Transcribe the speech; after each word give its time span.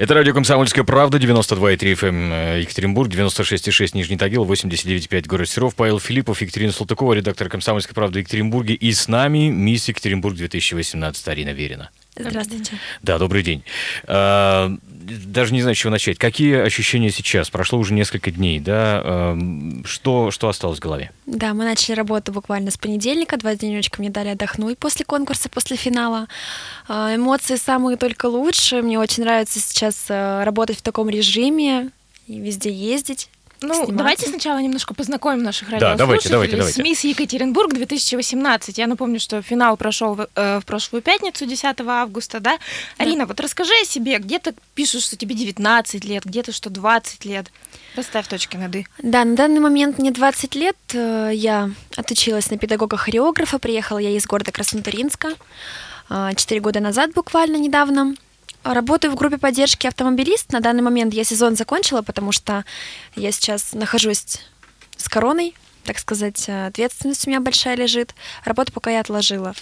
Это 0.00 0.14
радио 0.14 0.32
«Комсомольская 0.32 0.82
правда», 0.82 1.18
92,3 1.18 1.76
FM 1.76 2.08
эм, 2.08 2.58
Екатеринбург, 2.58 3.10
96,6 3.10 3.90
Нижний 3.92 4.16
Тагил, 4.16 4.46
89,5 4.46 5.26
город 5.26 5.46
Серов. 5.46 5.74
Павел 5.74 6.00
Филиппов, 6.00 6.40
Екатерина 6.40 6.72
Салтыкова, 6.72 7.12
редактор 7.12 7.50
«Комсомольской 7.50 7.94
правды» 7.94 8.20
Екатеринбурге. 8.20 8.72
И 8.72 8.94
с 8.94 9.08
нами 9.08 9.50
мисс 9.50 9.88
Екатеринбург 9.88 10.36
2018 10.36 11.28
Арина 11.28 11.50
Верина. 11.50 11.90
Здравствуйте. 12.16 12.72
Да, 13.02 13.18
добрый 13.18 13.42
день. 13.42 13.62
Даже 15.26 15.52
не 15.52 15.62
знаю, 15.62 15.74
с 15.74 15.78
чего 15.78 15.90
начать. 15.90 16.18
Какие 16.18 16.56
ощущения 16.56 17.10
сейчас? 17.10 17.50
Прошло 17.50 17.78
уже 17.78 17.94
несколько 17.94 18.30
дней, 18.30 18.60
да? 18.60 19.02
А, 19.04 19.38
что, 19.84 20.30
что 20.30 20.48
осталось 20.48 20.78
в 20.78 20.82
голове? 20.82 21.10
Да, 21.26 21.54
мы 21.54 21.64
начали 21.64 21.94
работу 21.94 22.32
буквально 22.32 22.70
с 22.70 22.76
понедельника. 22.76 23.36
Два 23.36 23.54
денечка 23.54 24.00
мне 24.00 24.10
дали 24.10 24.28
отдохнуть 24.28 24.78
после 24.78 25.04
конкурса, 25.04 25.48
после 25.48 25.76
финала. 25.76 26.28
А, 26.88 27.14
эмоции 27.14 27.56
самые 27.56 27.96
только 27.96 28.26
лучшие. 28.26 28.82
Мне 28.82 28.98
очень 28.98 29.24
нравится 29.24 29.60
сейчас 29.60 30.06
работать 30.08 30.78
в 30.78 30.82
таком 30.82 31.08
режиме 31.08 31.90
и 32.26 32.38
везде 32.38 32.70
ездить. 32.70 33.28
Ну, 33.62 33.74
сниматься. 33.74 33.92
давайте 33.92 34.26
сначала 34.26 34.58
немножко 34.58 34.94
познакомим 34.94 35.42
наших 35.42 35.68
радиослушателей 35.68 35.98
да, 35.98 36.04
давайте, 36.04 36.28
давайте, 36.30 36.56
давайте. 36.56 36.80
с 36.80 36.82
«Мисс 36.82 37.04
Екатеринбург 37.04 37.72
2018». 37.74 38.72
Я 38.76 38.86
напомню, 38.86 39.20
что 39.20 39.42
финал 39.42 39.76
прошел 39.76 40.14
в, 40.14 40.28
э, 40.34 40.60
в 40.60 40.64
прошлую 40.64 41.02
пятницу, 41.02 41.44
10 41.44 41.80
августа, 41.80 42.40
да? 42.40 42.56
да? 42.56 42.58
Арина, 43.04 43.26
вот 43.26 43.38
расскажи 43.40 43.72
о 43.82 43.84
себе. 43.84 44.18
Где-то 44.18 44.54
пишут, 44.74 45.02
что 45.02 45.16
тебе 45.16 45.34
19 45.34 46.04
лет, 46.04 46.24
где-то, 46.24 46.52
что 46.52 46.70
20 46.70 47.24
лет. 47.24 47.52
Расставь 47.96 48.28
точки 48.28 48.56
над 48.56 48.74
«и». 48.74 48.86
Да, 49.02 49.24
на 49.24 49.36
данный 49.36 49.60
момент 49.60 49.98
мне 49.98 50.10
20 50.10 50.54
лет. 50.54 50.76
Э, 50.94 51.30
я 51.32 51.70
отучилась 51.96 52.50
на 52.50 52.56
педагога-хореографа. 52.56 53.58
Приехала 53.58 53.98
я 53.98 54.10
из 54.10 54.26
города 54.26 54.52
Краснотуринска. 54.52 55.34
Э, 56.08 56.30
четыре 56.34 56.60
года 56.60 56.80
назад 56.80 57.12
буквально, 57.12 57.56
недавно. 57.56 58.14
Работаю 58.62 59.12
в 59.12 59.16
группе 59.16 59.38
поддержки 59.38 59.86
автомобилист. 59.86 60.52
На 60.52 60.60
данный 60.60 60.82
момент 60.82 61.14
я 61.14 61.24
сезон 61.24 61.56
закончила, 61.56 62.02
потому 62.02 62.30
что 62.32 62.64
я 63.16 63.32
сейчас 63.32 63.72
нахожусь 63.72 64.40
с 64.96 65.08
короной, 65.08 65.54
так 65.84 65.98
сказать, 65.98 66.48
ответственность 66.48 67.26
у 67.26 67.30
меня 67.30 67.40
большая 67.40 67.74
лежит. 67.76 68.14
Работу 68.44 68.72
пока 68.72 68.90
я 68.90 69.00
отложила. 69.00 69.54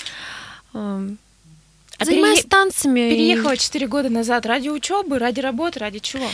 А 1.98 2.04
Занимаюсь 2.04 2.40
пере... 2.40 2.48
танцами. 2.48 3.10
Переехала 3.10 3.56
четыре 3.56 3.86
и... 3.86 3.88
года 3.88 4.08
назад 4.08 4.46
ради 4.46 4.68
учебы, 4.68 5.18
ради 5.18 5.40
работы, 5.40 5.80
ради 5.80 5.98
чего? 5.98 6.26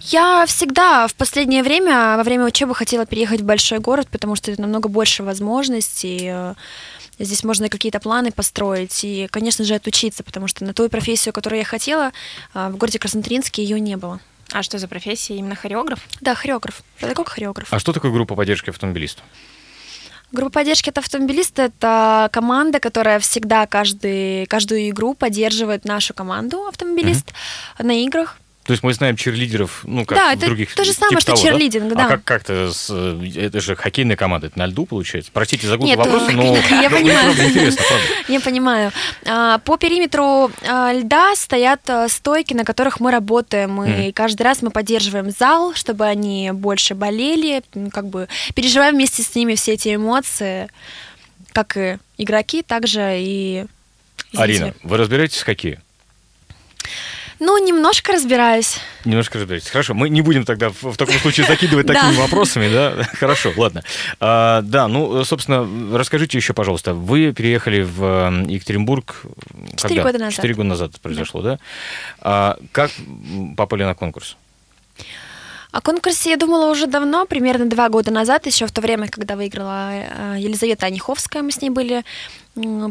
Я 0.00 0.44
всегда 0.46 1.08
в 1.08 1.14
последнее 1.14 1.62
время, 1.62 2.16
во 2.16 2.22
время 2.22 2.44
учебы 2.44 2.74
хотела 2.74 3.04
переехать 3.04 3.40
в 3.40 3.44
большой 3.44 3.80
город, 3.80 4.08
потому 4.10 4.36
что 4.36 4.50
это 4.52 4.60
намного 4.60 4.88
больше 4.88 5.22
возможностей. 5.22 6.28
Э, 6.30 6.54
Здесь 7.18 7.42
можно 7.42 7.68
какие-то 7.68 7.98
планы 7.98 8.30
построить 8.30 9.02
и, 9.02 9.26
конечно 9.30 9.64
же, 9.64 9.74
отучиться, 9.74 10.22
потому 10.22 10.46
что 10.46 10.64
на 10.64 10.72
ту 10.72 10.88
профессию, 10.88 11.32
которую 11.32 11.58
я 11.58 11.64
хотела, 11.64 12.12
а, 12.54 12.70
в 12.70 12.76
городе 12.76 13.00
Краснотуринске 13.00 13.62
ее 13.62 13.80
не 13.80 13.96
было. 13.96 14.20
А 14.52 14.62
что 14.62 14.78
за 14.78 14.88
профессия? 14.88 15.36
Именно 15.36 15.56
хореограф? 15.56 16.00
Да, 16.20 16.34
хореограф. 16.34 16.82
Педагог-хореограф. 17.00 17.72
А 17.72 17.78
что 17.78 17.92
такое 17.92 18.12
группа 18.12 18.34
поддержки 18.34 18.70
автомобилистов? 18.70 19.24
Группа 20.30 20.60
поддержки 20.60 20.90
от 20.90 20.98
автомобилиста– 20.98 21.62
это 21.64 22.28
команда, 22.32 22.80
которая 22.80 23.18
всегда 23.18 23.66
каждый, 23.66 24.44
каждую 24.46 24.90
игру 24.90 25.14
поддерживает 25.14 25.86
нашу 25.86 26.12
команду 26.12 26.66
автомобилист 26.66 27.28
mm-hmm. 27.28 27.84
на 27.86 28.04
играх. 28.04 28.36
То 28.68 28.72
есть 28.72 28.82
мы 28.82 28.92
знаем 28.92 29.16
черлидеров, 29.16 29.80
ну, 29.84 30.04
как 30.04 30.18
да, 30.18 30.36
в 30.36 30.40
других 30.40 30.74
то 30.74 30.84
же 30.84 30.92
самое, 30.92 31.20
что 31.20 31.32
того, 31.32 31.42
черлидинг, 31.42 31.94
да. 31.94 32.04
А 32.04 32.08
как, 32.10 32.24
как-то, 32.24 32.70
с, 32.70 32.90
это 33.34 33.62
же 33.62 33.74
хоккейная 33.74 34.14
команда, 34.14 34.48
это 34.48 34.58
на 34.58 34.66
льду 34.66 34.84
получается? 34.84 35.30
Простите 35.32 35.66
за 35.66 35.78
глупый 35.78 35.96
вопрос, 35.96 36.30
но 36.30 36.54
я 36.82 36.90
понимаю. 36.90 37.34
Я 38.28 38.40
понимаю. 38.40 38.92
А, 39.24 39.56
по 39.60 39.78
периметру 39.78 40.50
а, 40.68 40.92
льда 40.92 41.34
стоят 41.34 41.80
а, 41.88 42.10
стойки, 42.10 42.52
на 42.52 42.66
которых 42.66 43.00
мы 43.00 43.10
работаем, 43.10 43.82
и 43.82 44.12
каждый 44.12 44.42
раз 44.42 44.60
мы 44.60 44.70
поддерживаем 44.70 45.30
зал, 45.30 45.72
чтобы 45.72 46.04
они 46.04 46.50
больше 46.52 46.94
болели, 46.94 47.62
как 47.90 48.08
бы 48.08 48.28
переживаем 48.54 48.96
вместе 48.96 49.22
с 49.22 49.34
ними 49.34 49.54
все 49.54 49.72
эти 49.72 49.94
эмоции, 49.94 50.68
как 51.54 51.78
и 51.78 51.96
игроки, 52.18 52.62
также 52.62 53.16
и 53.16 53.64
Арина, 54.34 54.74
вы 54.82 54.98
разбираетесь 54.98 55.38
в 55.38 55.46
хоккее? 55.46 55.80
Ну, 57.40 57.64
немножко 57.64 58.12
разбираюсь. 58.12 58.80
Немножко 59.04 59.38
разбираюсь. 59.38 59.68
Хорошо, 59.68 59.94
мы 59.94 60.08
не 60.08 60.22
будем 60.22 60.44
тогда 60.44 60.70
в, 60.70 60.82
в 60.82 60.96
таком 60.96 61.14
случае 61.16 61.46
закидывать 61.46 61.86
такими 61.88 62.16
вопросами, 62.16 62.68
да? 62.72 63.04
Хорошо, 63.14 63.52
ладно. 63.56 63.84
А, 64.20 64.62
да, 64.62 64.88
ну, 64.88 65.24
собственно, 65.24 65.68
расскажите 65.96 66.36
еще, 66.36 66.52
пожалуйста, 66.52 66.94
вы 66.94 67.32
переехали 67.32 67.82
в 67.82 68.44
Екатеринбург 68.48 69.22
Четыре 69.76 70.02
года 70.02 70.18
назад. 70.18 70.34
Четыре 70.34 70.54
года 70.54 70.68
назад 70.68 71.00
произошло, 71.00 71.42
да? 71.42 71.50
да? 71.50 71.58
А, 72.20 72.58
как 72.72 72.90
попали 73.56 73.84
на 73.84 73.94
конкурс? 73.94 74.36
О 75.70 75.80
конкурсе 75.80 76.30
я 76.30 76.36
думала 76.36 76.70
уже 76.70 76.86
давно, 76.86 77.26
примерно 77.26 77.66
два 77.66 77.88
года 77.88 78.10
назад, 78.10 78.46
еще 78.46 78.66
в 78.66 78.72
то 78.72 78.80
время, 78.80 79.08
когда 79.08 79.36
выиграла 79.36 79.90
э, 79.92 80.36
Елизавета 80.38 80.86
Аниховская, 80.86 81.42
мы 81.42 81.50
с 81.50 81.60
ней 81.60 81.70
были 81.70 82.04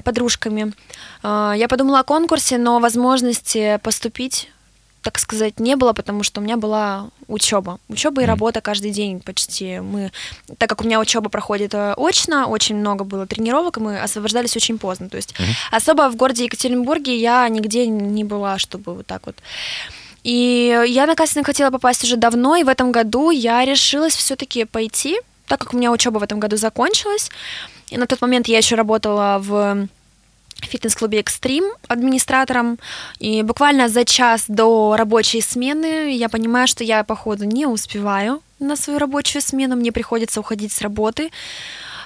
подружками. 0.04 0.74
А, 1.24 1.54
я 1.58 1.68
подумала 1.68 2.00
о 2.00 2.04
конкурсе, 2.04 2.58
но 2.58 2.80
возможности 2.80 3.80
поступить 3.84 4.50
так 5.08 5.20
сказать, 5.20 5.58
не 5.62 5.78
было, 5.78 5.94
потому 5.94 6.22
что 6.24 6.42
у 6.42 6.44
меня 6.44 6.58
была 6.58 7.12
учеба. 7.30 7.80
Учеба 7.88 8.24
и 8.24 8.26
работа 8.26 8.60
каждый 8.60 8.92
день 8.92 9.22
почти. 9.22 9.80
Мы, 9.80 10.12
так 10.58 10.68
как 10.68 10.82
у 10.82 10.84
меня 10.84 11.00
учеба 11.00 11.30
проходит 11.30 11.74
э, 11.74 11.94
очно, 11.96 12.48
очень 12.48 12.76
много 12.76 13.06
было 13.06 13.26
тренировок, 13.26 13.78
и 13.78 13.80
мы 13.80 14.02
освобождались 14.02 14.58
очень 14.58 14.78
поздно. 14.78 15.08
То 15.08 15.16
есть 15.16 15.32
mm-hmm. 15.32 15.54
особо 15.72 16.10
в 16.10 16.18
городе 16.18 16.44
Екатеринбурге 16.44 17.18
я 17.18 17.48
нигде 17.48 17.88
не 17.88 18.26
была, 18.26 18.58
чтобы 18.58 18.96
вот 18.96 19.08
так 19.08 19.26
вот. 19.28 19.38
И 20.28 20.84
я 20.88 21.06
на 21.06 21.16
кастинг 21.16 21.46
хотела 21.46 21.72
попасть 21.72 22.04
уже 22.04 22.18
давно, 22.18 22.58
и 22.58 22.64
в 22.64 22.68
этом 22.68 22.92
году 22.92 23.32
я 23.32 23.64
решилась 23.64 24.14
все-таки 24.14 24.66
пойти, 24.66 25.18
так 25.48 25.62
как 25.62 25.74
у 25.74 25.78
меня 25.78 25.90
учеба 25.90 26.20
в 26.20 26.24
этом 26.24 26.42
году 26.42 26.58
закончилась. 26.58 27.32
И 27.92 27.98
на 27.98 28.08
тот 28.08 28.20
момент 28.20 28.50
я 28.50 28.58
еще 28.58 28.76
работала 28.76 29.38
в 29.40 29.88
фитнес-клубе 30.62 31.22
«Экстрим» 31.22 31.64
администратором. 31.88 32.78
И 33.20 33.42
буквально 33.42 33.88
за 33.88 34.04
час 34.04 34.44
до 34.50 34.98
рабочей 34.98 35.40
смены 35.40 36.14
я 36.14 36.28
понимаю, 36.28 36.68
что 36.68 36.84
я, 36.84 37.06
походу, 37.06 37.46
не 37.46 37.66
успеваю 37.66 38.42
на 38.60 38.76
свою 38.76 39.00
рабочую 39.00 39.42
смену. 39.42 39.78
Мне 39.78 39.94
приходится 39.94 40.42
уходить 40.42 40.74
с 40.74 40.82
работы. 40.82 41.32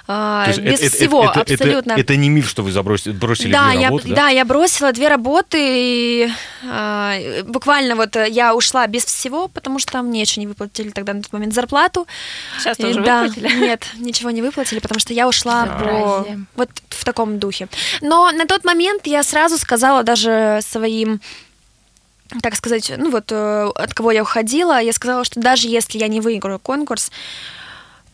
А, 0.08 0.48
без 0.48 0.80
это, 0.80 0.96
всего, 0.96 1.24
это, 1.24 1.40
абсолютно. 1.40 1.92
Это, 1.92 2.00
это 2.00 2.16
не 2.16 2.28
миф, 2.28 2.48
что 2.48 2.62
вы 2.62 2.72
забросили, 2.72 3.12
бросили 3.12 3.52
да, 3.52 3.70
две 3.70 3.80
я, 3.80 3.86
работы, 3.88 4.08
да? 4.08 4.14
Да, 4.14 4.28
я 4.28 4.44
бросила 4.44 4.92
две 4.92 5.08
работы, 5.08 5.58
и 5.60 6.28
а, 6.68 7.16
буквально 7.44 7.94
вот 7.94 8.16
я 8.16 8.54
ушла 8.54 8.86
без 8.88 9.04
всего, 9.04 9.48
потому 9.48 9.78
что 9.78 10.02
мне 10.02 10.20
еще 10.20 10.40
не 10.40 10.46
выплатили 10.46 10.90
тогда 10.90 11.14
на 11.14 11.22
тот 11.22 11.32
момент 11.32 11.54
зарплату. 11.54 12.06
Сейчас 12.58 12.76
тоже 12.76 13.00
и, 13.00 13.04
да, 13.04 13.24
выплатили? 13.24 13.54
Нет, 13.60 13.86
ничего 13.96 14.30
не 14.30 14.42
выплатили, 14.42 14.80
потому 14.80 14.98
что 14.98 15.14
я 15.14 15.28
ушла 15.28 15.66
по, 15.66 16.26
вот 16.56 16.70
в 16.88 17.04
таком 17.04 17.38
духе. 17.38 17.68
Но 18.00 18.32
на 18.32 18.46
тот 18.46 18.64
момент 18.64 19.06
я 19.06 19.22
сразу 19.22 19.56
сказала 19.56 20.02
даже 20.02 20.60
своим 20.62 21.20
так 22.40 22.56
сказать, 22.56 22.90
ну 22.96 23.10
вот 23.10 23.30
э, 23.30 23.70
от 23.74 23.92
кого 23.92 24.10
я 24.10 24.22
уходила, 24.22 24.80
я 24.80 24.94
сказала, 24.94 25.22
что 25.22 25.38
даже 25.38 25.68
если 25.68 25.98
я 25.98 26.08
не 26.08 26.22
выиграю 26.22 26.58
конкурс, 26.58 27.10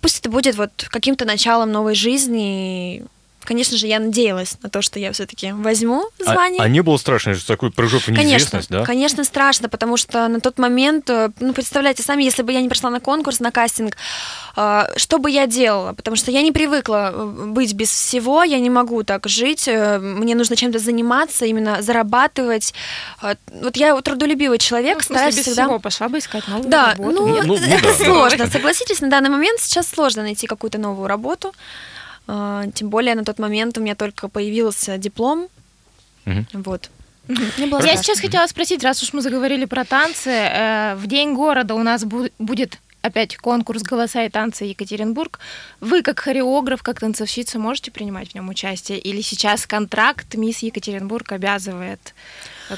пусть 0.01 0.21
это 0.21 0.31
будет 0.31 0.57
вот 0.57 0.71
каким-то 0.91 1.25
началом 1.25 1.73
новой 1.73 1.95
жизни. 1.95 3.05
Конечно 3.49 3.79
же, 3.79 3.87
я 3.87 3.99
надеялась 3.99 4.59
на 4.63 4.69
то, 4.69 4.83
что 4.83 4.99
я 4.99 5.11
все-таки 5.11 5.53
возьму 5.53 6.05
а, 6.21 6.25
звание. 6.25 6.61
А, 6.61 6.65
а 6.65 6.69
не 6.69 6.83
было 6.83 6.99
страшно, 6.99 7.35
что 7.35 7.47
такой 7.47 7.71
прыжок 7.71 8.03
в 8.03 8.09
неизвестность, 8.09 8.69
конечно, 8.69 8.79
да? 8.81 8.85
Конечно, 8.85 9.25
страшно, 9.25 9.71
потому 9.71 9.97
что 9.97 10.29
на 10.29 10.41
тот 10.41 10.59
момент, 10.59 11.09
э, 11.09 11.31
ну, 11.41 11.55
представляете 11.55 12.03
сами, 12.03 12.25
если 12.25 12.43
бы 12.43 12.53
я 12.53 12.61
не 12.61 12.69
пришла 12.69 12.91
на 12.91 13.01
конкурс, 13.01 13.41
на 13.41 13.51
кастинг, 13.51 13.97
э, 14.55 14.83
что 14.97 15.19
бы 15.19 15.31
я 15.31 15.47
делала? 15.47 15.95
Потому 15.95 16.15
что 16.19 16.31
я 16.31 16.43
не 16.43 16.53
привыкла 16.53 17.11
э, 17.11 17.25
быть 17.47 17.73
без 17.73 17.89
всего, 17.89 18.43
я 18.43 18.59
не 18.59 18.69
могу 18.69 19.03
так 19.03 19.27
жить, 19.27 19.67
мне 19.67 20.35
нужно 20.35 20.55
чем-то 20.55 20.79
заниматься, 20.79 21.47
именно 21.47 21.81
зарабатывать. 21.81 22.75
Вот 23.23 23.79
я 23.79 23.99
трудолюбивый 24.03 24.59
человек, 24.59 24.97
ну, 24.97 25.03
стараюсь 25.05 25.37
без 25.37 25.45
всегда... 25.45 25.65
всего 25.65 25.79
пошла 25.79 26.11
бы 26.11 26.19
искать 26.19 26.47
новую 26.49 26.69
да, 26.69 26.91
работу. 26.91 27.13
Ну, 27.13 27.27
ну, 27.29 27.37
это 27.37 27.47
ну, 27.47 27.59
да, 27.83 27.95
сложно, 27.95 28.45
да. 28.45 28.51
согласитесь, 28.51 29.01
на 29.01 29.09
данный 29.09 29.31
момент 29.31 29.59
сейчас 29.61 29.89
сложно 29.89 30.21
найти 30.21 30.47
какую-то 30.47 30.77
новую 30.77 31.09
работу. 31.09 31.55
А, 32.29 32.67
тем 32.75 32.91
более 32.91 33.15
на 33.15 33.25
тот 33.25 33.39
момент 33.39 33.79
у 33.79 33.81
меня 33.81 33.95
только 33.95 34.29
появился 34.29 34.99
диплом. 34.99 35.49
Угу. 36.27 36.63
Вот. 36.65 36.91
Я 37.29 37.97
сейчас 37.97 38.21
хотела 38.21 38.47
спросить, 38.47 38.85
раз 38.85 39.03
уж 39.03 39.13
мы 39.13 39.23
заговорили 39.23 39.65
про 39.65 39.85
танцы, 39.85 40.31
э, 40.31 40.95
в 40.97 41.07
День 41.07 41.35
города 41.35 41.75
у 41.75 41.83
нас 41.83 42.05
будет 42.05 42.79
опять 43.03 43.37
конкурс 43.37 43.83
«Голоса 43.83 44.25
и 44.25 44.29
танцы 44.29 44.65
Екатеринбург». 44.65 45.39
Вы, 45.81 46.03
как 46.03 46.21
хореограф, 46.21 46.83
как 46.83 47.01
танцовщица, 47.01 47.59
можете 47.59 47.91
принимать 47.91 48.31
в 48.31 48.35
нем 48.35 48.49
участие? 48.49 48.99
Или 48.99 49.21
сейчас 49.21 49.67
контракт 49.67 50.35
«Мисс 50.35 50.59
Екатеринбург» 50.59 51.33
обязывает 51.33 52.15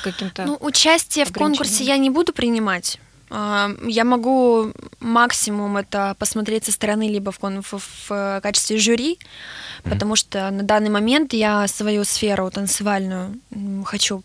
каким-то 0.02 0.44
Ну, 0.47 0.58
участие 0.61 1.25
в 1.25 1.32
конкурсе 1.32 1.85
я 1.85 1.97
не 1.97 2.11
буду 2.11 2.32
принимать. 2.32 2.99
А, 3.30 3.70
я 3.84 4.04
могу 4.04 4.72
максимум 4.98 5.76
это 5.76 6.16
посмотреть 6.18 6.64
со 6.64 6.72
стороны, 6.72 7.08
либо 7.08 7.30
в, 7.30 7.38
в, 7.40 8.08
в 8.08 8.40
качестве 8.42 8.76
жюри, 8.76 9.18
mm-hmm. 9.18 9.90
потому 9.90 10.16
что 10.16 10.50
на 10.50 10.64
данный 10.64 10.90
момент 10.90 11.32
я 11.32 11.68
свою 11.68 12.04
сферу 12.04 12.50
танцевальную 12.50 13.38
хочу 13.84 14.22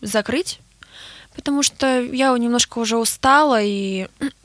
закрыть, 0.00 0.60
потому 1.34 1.62
что 1.64 2.00
я 2.00 2.36
немножко 2.38 2.78
уже 2.78 2.96
устала 2.96 3.60
и... 3.60 4.06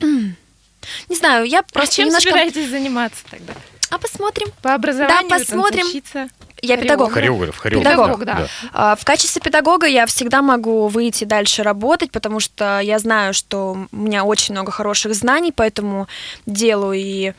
Не 1.08 1.16
знаю, 1.16 1.46
я 1.46 1.60
А 1.60 1.62
просто 1.62 1.96
чем 1.96 2.06
немножко... 2.08 2.30
собираетесь 2.30 2.68
заниматься 2.68 3.22
тогда? 3.30 3.54
А 3.90 3.98
посмотрим. 3.98 4.48
По 4.60 4.74
образованию 4.74 5.28
Да, 5.28 5.38
посмотрим. 5.38 5.86
танцовщица? 5.86 6.28
Я 6.64 6.76
педагог. 6.76 7.12
Хореограф, 7.12 7.56
хореограф. 7.56 7.92
Педагог, 7.92 8.24
да. 8.24 8.48
А, 8.72 8.96
В 8.96 9.04
качестве 9.04 9.40
педагога 9.42 9.86
я 9.86 10.06
всегда 10.06 10.42
могу 10.42 10.88
выйти 10.88 11.24
дальше 11.24 11.62
работать, 11.62 12.10
потому 12.10 12.40
что 12.40 12.80
я 12.80 12.98
знаю, 12.98 13.34
что 13.34 13.76
у 13.92 13.96
меня 13.96 14.24
очень 14.24 14.54
много 14.54 14.72
хороших 14.72 15.14
знаний 15.14 15.52
по 15.52 15.62
этому 15.62 16.06
делу, 16.46 16.92
и 16.92 17.32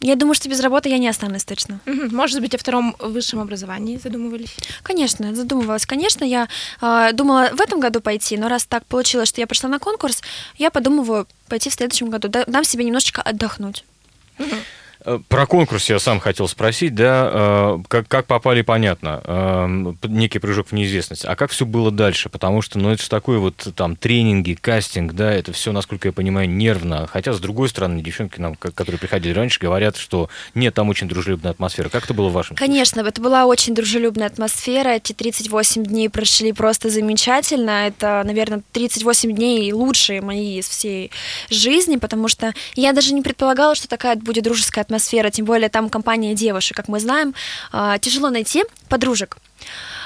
я 0.00 0.16
думаю, 0.16 0.34
что 0.34 0.48
без 0.48 0.58
работы 0.60 0.88
я 0.88 0.98
не 0.98 1.06
останусь 1.08 1.44
точно. 1.44 1.78
Может 1.86 2.40
быть, 2.40 2.54
о 2.56 2.58
втором 2.58 2.96
высшем 2.98 3.38
образовании 3.38 4.00
задумывались? 4.02 4.52
Конечно, 4.82 5.32
задумывалась. 5.32 5.86
Конечно, 5.86 6.24
я 6.24 6.48
э, 6.80 7.10
думала 7.12 7.50
в 7.54 7.60
этом 7.60 7.78
году 7.78 8.00
пойти, 8.00 8.36
но 8.36 8.48
раз 8.48 8.64
так 8.64 8.84
получилось, 8.86 9.28
что 9.28 9.40
я 9.40 9.46
пошла 9.46 9.68
на 9.70 9.78
конкурс, 9.78 10.20
я 10.58 10.72
подумываю 10.72 11.28
пойти 11.48 11.70
в 11.70 11.74
следующем 11.74 12.10
году, 12.10 12.26
да- 12.26 12.44
дам 12.48 12.64
себе 12.64 12.84
немножечко 12.84 13.22
отдохнуть. 13.22 13.84
Э, 14.38 14.44
Про 15.28 15.46
конкурс 15.46 15.90
я 15.90 15.98
сам 15.98 16.20
хотел 16.20 16.46
спросить, 16.48 16.94
да, 16.94 17.30
э, 17.32 17.78
как, 17.88 18.08
как 18.08 18.26
попали, 18.26 18.62
понятно, 18.62 19.20
э, 19.24 19.92
некий 20.08 20.38
прыжок 20.38 20.68
в 20.68 20.72
неизвестность. 20.72 21.24
А 21.24 21.34
как 21.34 21.50
все 21.50 21.66
было 21.66 21.90
дальше? 21.90 22.28
Потому 22.28 22.62
что, 22.62 22.78
ну, 22.78 22.90
это 22.90 23.02
же 23.02 23.08
такое 23.08 23.38
вот 23.38 23.68
там 23.74 23.96
тренинги, 23.96 24.54
кастинг, 24.54 25.12
да, 25.14 25.32
это 25.32 25.52
все, 25.52 25.72
насколько 25.72 26.08
я 26.08 26.12
понимаю, 26.12 26.48
нервно. 26.48 27.06
Хотя, 27.06 27.32
с 27.32 27.40
другой 27.40 27.68
стороны, 27.68 28.00
девчонки, 28.00 28.40
нам, 28.40 28.54
ко- 28.54 28.70
которые 28.70 28.98
приходили 28.98 29.32
раньше, 29.32 29.58
говорят, 29.60 29.96
что 29.96 30.28
нет, 30.54 30.74
там 30.74 30.88
очень 30.88 31.08
дружелюбная 31.08 31.50
атмосфера. 31.50 31.88
Как 31.88 32.04
это 32.04 32.14
было 32.14 32.28
в 32.28 32.32
вашем? 32.32 32.54
Конечно, 32.56 33.00
это 33.00 33.20
была 33.20 33.46
очень 33.46 33.74
дружелюбная 33.74 34.28
атмосфера. 34.28 34.90
Эти 34.90 35.12
38 35.12 35.84
дней 35.84 36.08
прошли 36.10 36.52
просто 36.52 36.90
замечательно. 36.90 37.88
Это, 37.88 38.22
наверное, 38.24 38.62
38 38.72 39.34
дней 39.34 39.72
лучшие 39.72 40.20
мои 40.20 40.58
из 40.58 40.68
всей 40.68 41.10
жизни, 41.50 41.96
потому 41.96 42.28
что 42.28 42.54
я 42.74 42.92
даже 42.92 43.14
не 43.14 43.22
предполагала, 43.22 43.74
что 43.74 43.88
такая 43.88 44.16
будет 44.16 44.44
дружеская 44.44 44.82
атмосфера, 44.82 44.91
тем 45.30 45.44
более 45.44 45.68
там 45.68 45.88
компания 45.88 46.34
девушек, 46.34 46.76
как 46.76 46.88
мы 46.88 47.00
знаем. 47.00 47.34
а, 47.72 47.98
Тяжело 47.98 48.30
найти 48.30 48.64
подружек. 48.88 49.36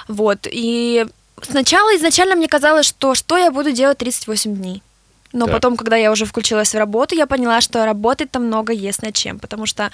Вот. 0.08 0.46
И 0.50 1.06
сначала 1.42 1.96
изначально 1.96 2.34
мне 2.36 2.48
казалось, 2.48 2.86
что 2.86 3.14
что 3.14 3.36
я 3.36 3.50
буду 3.50 3.72
делать 3.72 3.98
38 3.98 4.54
дней. 4.56 4.82
Но 5.32 5.46
Так. 5.46 5.54
потом, 5.56 5.76
когда 5.76 5.96
я 5.96 6.12
уже 6.12 6.24
включилась 6.24 6.72
в 6.74 6.78
работу, 6.78 7.14
я 7.14 7.26
поняла, 7.26 7.60
что 7.60 7.84
работать 7.84 8.30
там 8.30 8.46
много 8.46 8.72
есть 8.72 9.02
над 9.02 9.14
чем. 9.14 9.38
Потому 9.38 9.66
что 9.66 9.90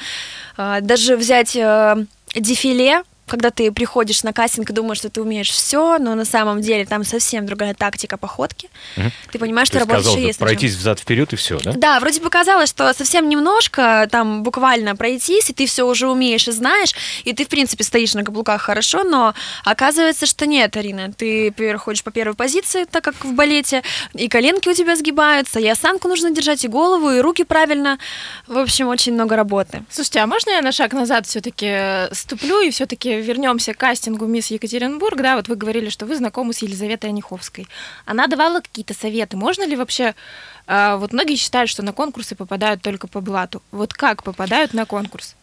э, 0.59 0.79
даже 0.83 1.17
взять 1.17 1.57
э, 1.57 1.97
дефиле, 2.35 3.03
когда 3.33 3.51
ты 3.51 3.73
приходишь 3.73 4.25
на 4.25 4.35
кастинг 4.35 4.69
и 4.69 4.73
думаешь, 4.75 4.99
что 4.99 5.09
ты 5.09 5.23
умеешь 5.23 5.49
все, 5.49 5.97
но 5.99 6.15
на 6.15 6.27
самом 6.27 6.61
деле 6.61 6.85
там 6.85 7.03
совсем 7.03 7.47
другая 7.47 7.73
тактика 7.73 8.19
походки. 8.19 8.69
Мгм. 8.99 9.11
Ты 9.31 9.39
понимаешь, 9.39 9.71
То 9.71 9.79
что 9.79 9.79
есть, 9.79 9.89
работать 9.89 10.07
казалось 10.07 10.27
есть 10.27 10.39
пройтись 10.39 10.75
взад-вперед 10.75 11.33
и 11.33 11.37
все, 11.37 11.59
да? 11.59 11.73
Да, 11.75 12.01
вроде 12.01 12.21
бы 12.21 12.29
казалось, 12.29 12.69
что 12.69 12.93
совсем 12.93 13.31
немножко, 13.31 14.07
там 14.11 14.43
буквально 14.43 14.95
пройтись, 14.97 15.49
и 15.49 15.55
ты 15.55 15.65
все 15.65 15.85
уже 15.85 16.09
умеешь 16.09 16.47
и 16.47 16.53
знаешь, 16.53 16.95
и 17.25 17.33
ты, 17.33 17.47
в 17.47 17.49
принципе, 17.49 17.85
стоишь 17.85 18.13
на 18.13 18.23
каблуках 18.23 18.61
хорошо, 18.61 19.03
но 19.03 19.33
оказывается, 19.65 20.27
что 20.27 20.45
нет, 20.45 20.77
Арина. 20.77 21.11
Ты 21.15 21.47
например, 21.47 21.79
ходишь 21.79 22.05
по 22.05 22.11
первой 22.11 22.35
позиции, 22.35 22.85
так 22.85 23.03
как 23.03 23.25
в 23.25 23.33
балете, 23.33 23.83
и 24.13 24.29
коленки 24.29 24.69
у 24.69 24.75
тебя 24.75 24.95
сгибаются, 24.95 25.59
и 25.59 25.67
осанку 25.67 26.07
нужно 26.07 26.33
держать, 26.33 26.67
и 26.67 26.69
голову, 26.69 27.11
и 27.13 27.21
руки 27.21 27.45
правильно. 27.45 27.99
В 28.47 28.59
общем, 28.59 28.89
очень 28.89 29.15
много 29.15 29.37
работы. 29.37 29.85
Слушайте, 29.91 30.21
а 30.21 30.27
можно 30.27 30.51
я 30.51 30.61
на 30.61 30.73
шаг 30.73 30.93
назад 30.93 31.27
все-таки 31.27 32.13
ступлю 32.13 32.61
и 32.61 32.71
все-таки 32.71 33.22
вернемся 33.23 33.73
к 33.75 33.79
кастингу 33.79 34.27
Мисс 34.27 34.49
Екатеринбург? 34.51 35.17
Да, 35.21 35.37
вот 35.37 35.49
вы 35.49 35.57
говорили, 35.57 35.89
что 35.89 36.07
вы 36.07 36.17
знакомы 36.17 36.53
с 36.53 36.59
Елизаветой 36.63 37.11
Аниховской. 37.11 37.67
Она 38.05 38.27
давала 38.27 38.61
какие-то 38.61 38.95
советы. 38.95 39.37
Можно 39.37 39.67
ли 39.67 39.77
вообще... 39.77 40.15
а, 40.67 40.97
вот 40.97 41.13
многие 41.13 41.37
считают, 41.37 41.71
что 41.71 41.83
на 41.83 41.93
конкурсы 41.93 42.35
попадают 42.35 42.83
только 42.83 43.07
по 43.09 43.21
блату. 43.21 43.63
Вот 43.73 43.95
как 43.95 44.23
попадают 44.23 44.75
на 44.75 44.85
конкурс? 44.87 45.35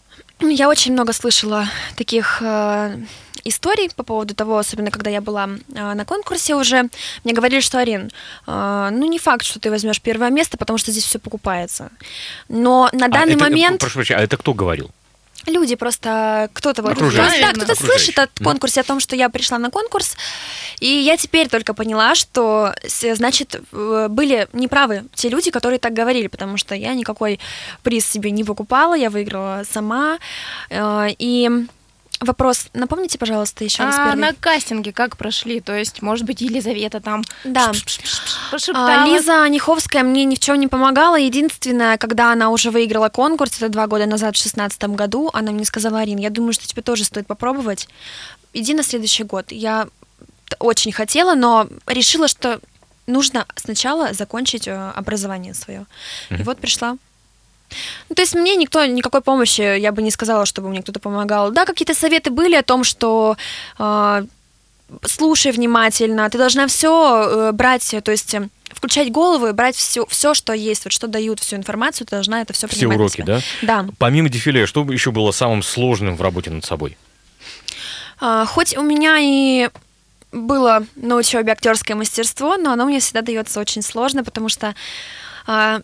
Я 0.42 0.70
очень 0.70 0.94
много 0.94 1.12
слышала 1.14 1.68
таких 1.98 2.42
э, 2.42 2.98
историй 3.44 3.90
по 3.96 4.04
поводу 4.04 4.34
того, 4.36 4.58
особенно 4.58 4.90
когда 4.92 5.10
я 5.10 5.22
была 5.22 5.50
э, 5.74 5.94
на 5.94 6.06
конкурсе 6.06 6.56
уже. 6.56 6.90
Мне 7.24 7.34
говорили, 7.34 7.60
что 7.62 7.80
Арин, 7.80 8.10
э, 8.48 8.90
ну 8.92 9.06
не 9.08 9.20
факт, 9.20 9.46
что 9.46 9.60
ты 9.60 9.70
возьмешь 9.70 10.02
первое 10.02 10.30
место, 10.30 10.58
потому 10.58 10.78
что 10.78 10.92
здесь 10.92 11.04
все 11.06 11.20
покупается. 11.20 11.90
Но 12.48 12.90
на 12.94 13.06
А 13.06 13.10
данный 13.10 13.36
это- 13.36 13.44
момент 13.44 13.80
Прошу 13.82 13.96
прощения, 13.96 14.20
а 14.20 14.24
это 14.24 14.38
кто 14.38 14.54
говорил? 14.54 14.92
Люди 15.46 15.76
просто 15.76 16.50
кто-то 16.54 16.82
вот 16.82 16.98
просто, 16.98 17.18
да, 17.42 17.54
кто-то 17.54 17.76
слышит 17.76 18.18
о 18.20 18.28
конкурсе, 18.44 18.82
о 18.82 18.84
том, 18.84 19.00
что 19.00 19.16
я 19.16 19.30
пришла 19.30 19.58
на 19.58 19.70
конкурс, 19.70 20.16
и 20.80 20.88
я 20.88 21.18
теперь 21.18 21.50
только 21.50 21.74
поняла, 21.74 22.16
что 22.16 22.74
значит 22.88 23.62
э, 23.72 24.08
были 24.10 24.48
неправы 24.54 25.06
те 25.14 25.30
люди, 25.30 25.52
которые 25.52 25.80
так 25.80 25.94
говорили, 25.94 26.28
потому 26.28 26.58
что 26.58 26.76
я 26.76 26.94
никакой 26.94 27.40
приз 27.84 28.06
себе 28.06 28.32
не 28.32 28.44
покупала, 28.44 28.96
я 28.96 29.10
выиграла 29.10 29.64
сама, 29.70 30.20
Э, 30.70 31.08
и 31.18 31.50
Вопрос, 32.22 32.68
напомните, 32.74 33.18
пожалуйста, 33.18 33.64
еще 33.64 33.84
раз 33.84 33.96
А 33.98 34.10
первый. 34.10 34.20
на 34.20 34.34
кастинге 34.34 34.92
как 34.92 35.16
прошли? 35.16 35.62
То 35.62 35.74
есть, 35.74 36.02
может 36.02 36.26
быть, 36.26 36.42
Елизавета 36.42 37.00
там 37.00 37.24
Да. 37.46 37.72
пошептала? 38.52 39.04
А, 39.04 39.06
Лиза 39.06 39.48
Ниховская 39.48 40.04
мне 40.04 40.26
ни 40.26 40.36
в 40.36 40.40
чем 40.40 40.60
не 40.60 40.68
помогала. 40.68 41.18
Единственное, 41.18 41.98
когда 41.98 42.34
она 42.34 42.50
уже 42.50 42.72
выиграла 42.72 43.08
конкурс, 43.08 43.56
это 43.58 43.70
два 43.70 43.88
года 43.88 44.06
назад, 44.06 44.36
в 44.36 44.42
шестнадцатом 44.42 44.96
году, 44.96 45.30
она 45.34 45.52
мне 45.54 45.64
сказала, 45.64 46.00
Арин, 46.00 46.18
я 46.18 46.30
думаю, 46.30 46.52
что 46.52 46.68
тебе 46.68 46.82
тоже 46.82 47.06
стоит 47.06 47.26
попробовать. 47.26 47.88
Иди 48.54 48.74
на 48.74 48.84
следующий 48.84 49.24
год. 49.24 49.52
Я 49.52 49.88
очень 50.60 50.92
хотела, 50.92 51.36
но 51.36 51.68
решила, 51.88 52.28
что 52.28 52.60
нужно 53.08 53.46
сначала 53.56 54.14
закончить 54.14 54.68
э, 54.68 54.92
образование 54.96 55.54
свое. 55.54 55.86
И 56.32 56.44
вот 56.44 56.58
пришла. 56.60 56.98
Ну, 58.10 58.16
то 58.16 58.22
есть 58.22 58.36
мне 58.36 58.56
никто, 58.56 58.86
никакой 58.86 59.22
помощи, 59.22 59.80
я 59.80 59.92
бы 59.92 60.02
не 60.02 60.12
сказала, 60.12 60.46
чтобы 60.46 60.70
мне 60.70 60.82
кто-то 60.82 61.00
помогал. 61.00 61.52
Да, 61.52 61.66
какие-то 61.66 61.94
советы 61.94 62.30
были 62.30 62.56
о 62.56 62.64
том, 62.64 62.84
что 62.84 63.38
э, 63.78 64.26
слушай 65.04 65.52
внимательно, 65.52 66.30
ты 66.30 66.38
должна 66.38 66.68
все 66.68 67.52
брать, 67.54 67.96
то 68.04 68.12
есть 68.12 68.34
э, 68.34 68.50
включать 68.74 69.12
голову 69.12 69.48
и 69.48 69.52
брать 69.52 69.76
все, 69.76 70.06
все, 70.06 70.34
что 70.34 70.54
есть, 70.54 70.86
вот 70.86 70.94
что 70.94 71.08
дают, 71.08 71.40
всю 71.40 71.56
информацию, 71.56 72.08
ты 72.08 72.16
должна 72.16 72.42
это 72.42 72.54
все 72.54 72.68
Все 72.68 72.78
принимать 72.78 72.98
на 72.98 73.04
уроки, 73.04 73.22
да? 73.22 73.42
Да. 73.62 73.86
Помимо 73.98 74.30
дефиле, 74.30 74.66
что 74.66 74.84
еще 74.92 75.12
было 75.12 75.32
самым 75.32 75.64
сложным 75.64 76.16
в 76.16 76.22
работе 76.22 76.50
над 76.50 76.66
собой? 76.66 76.98
А, 78.20 78.46
хоть 78.46 78.76
у 78.78 78.82
меня 78.82 79.18
и 79.20 79.70
было 80.32 80.86
на 80.96 81.16
учебе 81.16 81.52
актерское 81.52 81.96
мастерство, 81.96 82.58
но 82.58 82.72
оно 82.72 82.86
мне 82.86 83.00
всегда 83.00 83.22
дается 83.22 83.60
очень 83.60 83.82
сложно, 83.82 84.24
потому 84.24 84.50
что 84.50 84.76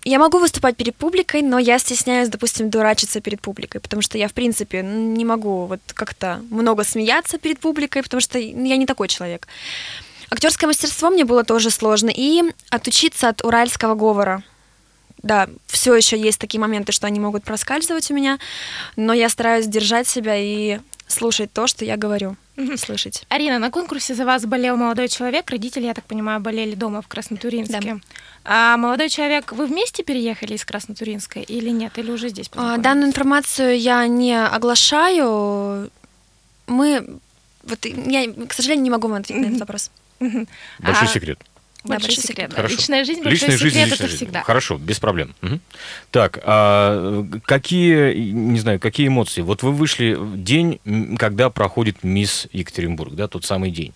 я 0.03 0.19
могу 0.19 0.37
выступать 0.37 0.77
перед 0.77 0.95
публикой, 0.95 1.41
но 1.41 1.57
я 1.57 1.79
стесняюсь, 1.79 2.29
допустим, 2.29 2.69
дурачиться 2.69 3.19
перед 3.19 3.41
публикой, 3.41 3.81
потому 3.81 4.03
что 4.03 4.17
я, 4.17 4.27
в 4.27 4.33
принципе, 4.33 4.83
не 4.83 5.25
могу 5.25 5.65
вот 5.65 5.79
как-то 5.93 6.41
много 6.51 6.83
смеяться 6.83 7.39
перед 7.39 7.59
публикой, 7.59 8.03
потому 8.03 8.21
что 8.21 8.37
я 8.37 8.77
не 8.77 8.85
такой 8.85 9.07
человек. 9.07 9.47
Актерское 10.29 10.67
мастерство 10.67 11.09
мне 11.09 11.25
было 11.25 11.43
тоже 11.43 11.71
сложно, 11.71 12.11
и 12.13 12.43
отучиться 12.69 13.29
от 13.29 13.43
уральского 13.43 13.95
говора. 13.95 14.43
Да, 15.25 15.49
все 15.65 15.95
еще 15.95 16.17
есть 16.19 16.39
такие 16.39 16.61
моменты, 16.61 16.91
что 16.91 17.07
они 17.07 17.19
могут 17.19 17.43
проскальзывать 17.43 18.11
у 18.11 18.13
меня, 18.13 18.37
но 18.95 19.11
я 19.11 19.27
стараюсь 19.27 19.65
держать 19.65 20.07
себя 20.07 20.35
и 20.37 20.79
слушать 21.07 21.51
то, 21.51 21.65
что 21.65 21.83
я 21.83 21.97
говорю, 21.97 22.35
Мгм. 22.57 22.77
слышать. 22.77 23.25
Арина, 23.29 23.57
на 23.57 23.71
конкурсе 23.71 24.13
за 24.13 24.23
вас 24.23 24.45
болел 24.45 24.77
молодой 24.77 25.07
человек. 25.07 25.49
Родители, 25.49 25.85
я 25.87 25.95
так 25.95 26.05
понимаю, 26.05 26.39
болели 26.41 26.75
дома 26.75 27.01
в 27.01 27.07
Краснотуринске. 27.07 27.99
А 28.43 28.77
молодой 28.77 29.09
человек, 29.09 29.51
вы 29.51 29.65
вместе 29.65 30.03
переехали 30.03 30.53
из 30.53 30.63
Краснотуринска 30.63 31.39
или 31.39 31.69
нет? 31.71 31.97
Или 31.97 32.11
уже 32.11 32.29
здесь 32.29 32.49
А? 32.55 32.77
Данную 32.77 33.07
информацию 33.07 33.79
я 33.79 34.05
не 34.07 34.39
оглашаю. 34.39 35.89
Мы... 36.67 37.19
Вот 37.63 37.83
я, 37.83 38.31
к 38.47 38.53
сожалению, 38.53 38.83
не 38.83 38.89
могу 38.91 39.07
вам 39.07 39.21
ответить 39.21 39.41
на 39.41 39.47
этот 39.47 39.59
вопрос. 39.61 39.89
Большой 40.19 40.47
А, 40.79 41.07
секрет. 41.07 41.39
Большой 41.85 42.07
большой 42.07 42.23
секрет. 42.23 42.53
да. 42.55 42.67
Личная 42.67 43.03
жизнь, 43.03 43.21
большой 43.21 43.33
Личная 43.33 43.57
жизнь, 43.57 43.75
секрет, 43.75 43.91
личная 43.91 43.95
это 43.95 44.07
жизнь. 44.07 44.17
всегда. 44.17 44.43
Хорошо, 44.43 44.77
без 44.77 44.99
проблем. 44.99 45.35
Мгм. 45.41 45.61
Так, 46.11 46.39
а 46.43 47.25
какие, 47.45 48.13
не 48.15 48.59
знаю, 48.59 48.79
какие 48.79 49.07
эмоции? 49.07 49.41
Вот 49.41 49.63
вы 49.63 49.71
вышли 49.71 50.13
в 50.13 50.41
день, 50.41 50.79
когда 51.17 51.49
проходит 51.49 52.03
Мисс 52.03 52.47
Екатеринбург, 52.51 53.13
да, 53.13 53.27
тот 53.27 53.45
самый 53.45 53.71
день. 53.71 53.93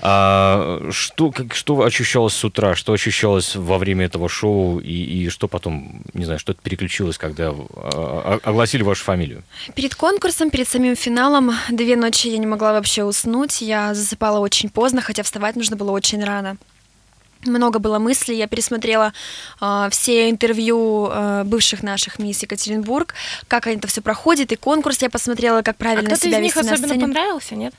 А, 0.00 0.88
что, 0.90 1.30
как, 1.30 1.54
что 1.54 1.82
ощущалось 1.82 2.34
с 2.34 2.44
утра, 2.44 2.74
что 2.74 2.92
ощущалось 2.92 3.56
во 3.56 3.78
время 3.78 4.06
этого 4.06 4.28
шоу, 4.28 4.80
и, 4.80 4.92
и 4.92 5.28
что 5.28 5.48
потом, 5.48 6.02
не 6.14 6.24
знаю, 6.24 6.38
что-то 6.38 6.60
переключилось, 6.62 7.18
когда 7.18 7.50
а, 7.50 7.58
а, 7.74 8.40
огласили 8.42 8.82
вашу 8.82 9.04
фамилию? 9.04 9.42
Перед 9.74 9.94
конкурсом, 9.94 10.50
перед 10.50 10.68
самим 10.68 10.96
финалом, 10.96 11.52
две 11.70 11.96
ночи 11.96 12.28
я 12.28 12.38
не 12.38 12.46
могла 12.46 12.72
вообще 12.72 13.04
уснуть. 13.04 13.60
Я 13.62 13.94
засыпала 13.94 14.38
очень 14.38 14.68
поздно, 14.70 15.00
хотя 15.00 15.22
вставать 15.22 15.56
нужно 15.56 15.76
было 15.76 15.90
очень 15.90 16.22
рано. 16.24 16.56
Много 17.44 17.78
было 17.78 17.98
мыслей, 17.98 18.36
я 18.36 18.46
пересмотрела 18.46 19.12
э, 19.60 19.88
все 19.90 20.30
интервью 20.30 21.08
э, 21.10 21.42
бывших 21.44 21.82
наших 21.82 22.18
мисс 22.18 22.42
Екатеринбург, 22.42 23.14
как 23.48 23.66
это 23.66 23.88
все 23.88 24.00
проходит, 24.00 24.52
и 24.52 24.56
конкурс 24.56 25.02
я 25.02 25.10
посмотрела, 25.10 25.62
как 25.62 25.76
А 25.76 25.78
правильно 25.78 26.10
кто-то 26.10 26.22
себя 26.22 26.38
из 26.38 26.42
них 26.42 26.56
вести 26.56 26.66
на 26.66 26.72
особенно 26.74 26.88
сцене. 26.94 27.02
понравился, 27.02 27.54
нет? 27.56 27.74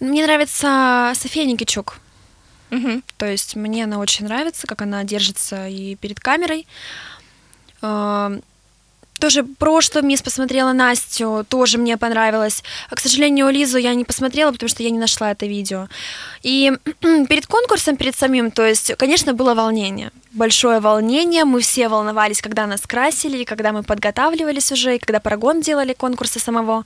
Мне 0.00 0.24
нравится 0.24 1.12
София 1.14 1.44
Никичук. 1.44 1.98
Угу. 2.70 3.02
То 3.16 3.26
есть 3.26 3.54
мне 3.56 3.84
она 3.84 3.98
очень 3.98 4.24
нравится, 4.24 4.66
как 4.66 4.82
она 4.82 5.04
держится 5.04 5.68
и 5.68 5.94
перед 5.96 6.18
камерой. 6.20 6.66
Э, 7.82 8.40
тоже 9.18 9.44
прошлый 9.44 10.04
мисс 10.04 10.22
посмотрела 10.22 10.72
Настю, 10.72 11.44
тоже 11.48 11.78
мне 11.78 11.96
понравилось. 11.96 12.62
К 12.90 13.00
сожалению, 13.00 13.50
Лизу 13.50 13.78
я 13.78 13.94
не 13.94 14.04
посмотрела, 14.04 14.52
потому 14.52 14.68
что 14.68 14.82
я 14.82 14.90
не 14.90 14.98
нашла 14.98 15.32
это 15.32 15.46
видео. 15.46 15.88
И 16.42 16.72
перед 17.28 17.46
конкурсом, 17.46 17.96
перед 17.96 18.16
самим, 18.16 18.50
то 18.50 18.66
есть, 18.66 18.94
конечно, 18.96 19.34
было 19.34 19.54
волнение. 19.54 20.10
Большое 20.32 20.80
волнение, 20.80 21.44
мы 21.44 21.60
все 21.60 21.88
волновались, 21.88 22.42
когда 22.42 22.66
нас 22.66 22.82
красили, 22.82 23.44
когда 23.44 23.72
мы 23.72 23.82
подготавливались 23.82 24.72
уже, 24.72 24.96
и 24.96 24.98
когда 24.98 25.20
прогон 25.20 25.60
делали 25.60 25.94
конкурса 25.94 26.38
самого. 26.38 26.84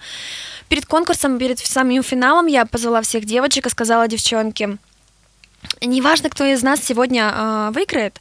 Перед 0.68 0.86
конкурсом, 0.86 1.38
перед 1.38 1.58
самим 1.58 2.02
финалом 2.02 2.46
я 2.46 2.64
позвала 2.64 3.02
всех 3.02 3.24
девочек 3.24 3.66
и 3.66 3.70
сказала 3.70 4.06
девчонке, 4.06 4.78
неважно, 5.80 6.30
кто 6.30 6.44
из 6.44 6.62
нас 6.62 6.80
сегодня 6.80 7.32
э, 7.32 7.70
выиграет, 7.72 8.20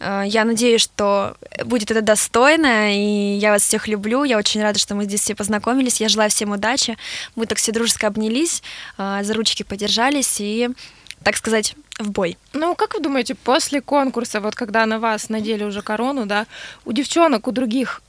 я 0.00 0.44
надеюсь, 0.44 0.80
что 0.80 1.36
будет 1.64 1.90
это 1.90 2.00
достойно, 2.00 2.94
и 2.94 3.36
я 3.36 3.50
вас 3.50 3.62
всех 3.62 3.86
люблю. 3.86 4.24
Я 4.24 4.38
очень 4.38 4.62
рада, 4.62 4.78
что 4.78 4.94
мы 4.94 5.04
здесь 5.04 5.20
все 5.20 5.34
познакомились. 5.34 6.00
Я 6.00 6.08
желаю 6.08 6.30
всем 6.30 6.52
удачи. 6.52 6.96
Мы 7.36 7.46
так 7.46 7.58
все 7.58 7.72
дружески 7.72 8.06
обнялись, 8.06 8.62
э, 8.98 9.20
за 9.22 9.34
ручки 9.34 9.62
подержались 9.62 10.40
и, 10.40 10.70
так 11.22 11.36
сказать, 11.36 11.74
в 11.98 12.10
бой. 12.10 12.38
Ну, 12.54 12.74
как 12.74 12.94
вы 12.94 13.00
думаете, 13.00 13.34
после 13.34 13.80
конкурса, 13.80 14.40
вот 14.40 14.54
когда 14.54 14.86
на 14.86 14.98
вас 14.98 15.28
надели 15.28 15.64
уже 15.64 15.82
корону, 15.82 16.26
да, 16.26 16.46
у 16.84 16.92
девчонок, 16.92 17.46
у 17.46 17.52
других 17.52 18.02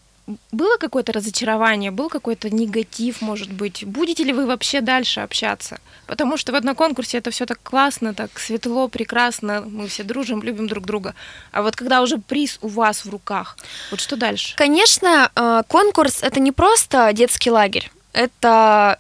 было 0.52 0.78
какое-то 0.78 1.12
разочарование, 1.12 1.92
был 1.92 2.10
какой-то 2.10 2.50
негатив, 2.50 3.22
может 3.22 3.52
быть? 3.52 3.84
Будете 3.86 4.24
ли 4.24 4.34
вы 4.34 4.46
вообще 4.46 4.82
дальше 4.82 5.22
общаться? 5.22 5.80
Потому 6.08 6.38
что 6.38 6.52
вот 6.52 6.64
на 6.64 6.76
конкурсе 6.76 7.18
это 7.18 7.32
все 7.32 7.46
так 7.46 7.60
классно, 7.64 8.14
так 8.14 8.40
светло, 8.40 8.88
прекрасно, 8.88 9.64
мы 9.66 9.88
все 9.88 10.04
дружим, 10.04 10.44
любим 10.44 10.68
друг 10.68 10.86
друга. 10.86 11.16
А 11.52 11.62
вот 11.62 11.76
когда 11.76 12.02
уже 12.02 12.18
приз 12.18 12.58
у 12.62 12.68
вас 12.68 13.06
в 13.06 13.10
руках, 13.10 13.58
вот 13.92 14.00
что 14.00 14.16
дальше? 14.16 14.56
Конечно, 14.56 15.32
э, 15.36 15.64
конкурс 15.68 16.24
это 16.24 16.40
не 16.40 16.52
просто 16.52 17.12
детский 17.14 17.52
лагерь, 17.52 17.92
это 18.14 19.00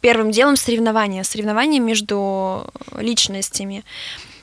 первым 0.00 0.32
делом 0.32 0.56
соревнования, 0.56 1.22
соревнования 1.22 1.80
между 1.80 2.66
личностями. 2.98 3.84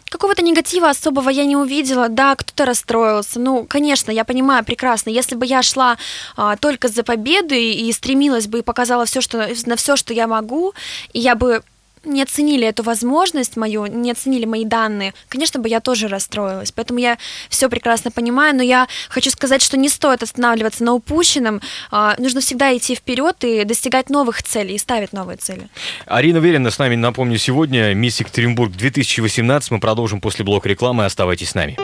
Какого-то 0.09 0.41
негатива 0.41 0.89
особого 0.89 1.29
я 1.29 1.45
не 1.45 1.55
увидела. 1.55 2.09
Да, 2.09 2.35
кто-то 2.35 2.65
расстроился. 2.65 3.39
Ну, 3.39 3.65
конечно, 3.67 4.11
я 4.11 4.25
понимаю 4.25 4.65
прекрасно. 4.65 5.09
Если 5.09 5.35
бы 5.35 5.45
я 5.45 5.61
шла 5.61 5.97
а, 6.35 6.57
только 6.57 6.87
за 6.87 7.03
победой 7.03 7.73
и 7.73 7.91
стремилась 7.91 8.47
бы 8.47 8.59
и 8.59 8.63
показала 8.63 9.05
все, 9.05 9.21
что 9.21 9.49
на 9.65 9.75
все, 9.75 9.95
что 9.95 10.13
я 10.13 10.27
могу, 10.27 10.73
и 11.13 11.19
я 11.19 11.35
бы 11.35 11.63
не 12.03 12.21
оценили 12.21 12.67
эту 12.67 12.83
возможность 12.83 13.57
мою, 13.57 13.85
не 13.85 14.11
оценили 14.11 14.45
мои 14.45 14.65
данные, 14.65 15.13
конечно 15.27 15.59
бы 15.59 15.69
я 15.69 15.79
тоже 15.79 16.07
расстроилась. 16.07 16.71
Поэтому 16.71 16.99
я 16.99 17.17
все 17.49 17.69
прекрасно 17.69 18.11
понимаю, 18.11 18.55
но 18.55 18.63
я 18.63 18.87
хочу 19.09 19.29
сказать, 19.29 19.61
что 19.61 19.77
не 19.77 19.89
стоит 19.89 20.23
останавливаться 20.23 20.83
на 20.83 20.93
упущенном. 20.93 21.61
А, 21.91 22.15
нужно 22.17 22.41
всегда 22.41 22.75
идти 22.75 22.95
вперед 22.95 23.43
и 23.43 23.63
достигать 23.63 24.09
новых 24.09 24.43
целей, 24.43 24.75
и 24.75 24.77
ставить 24.77 25.13
новые 25.13 25.37
цели. 25.37 25.69
Арина 26.05 26.37
Верина 26.37 26.71
с 26.71 26.79
нами, 26.79 26.95
напомню, 26.95 27.37
сегодня 27.37 27.93
Мисс 27.93 28.19
Екатеринбург 28.19 28.71
2018. 28.71 29.71
Мы 29.71 29.79
продолжим 29.79 30.21
после 30.21 30.45
блока 30.45 30.69
рекламы. 30.69 31.05
Оставайтесь 31.05 31.49
с 31.49 31.55
нами. 31.55 31.77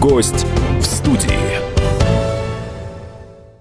Гость 0.00 0.46
в 0.78 0.84
студии. 0.84 1.71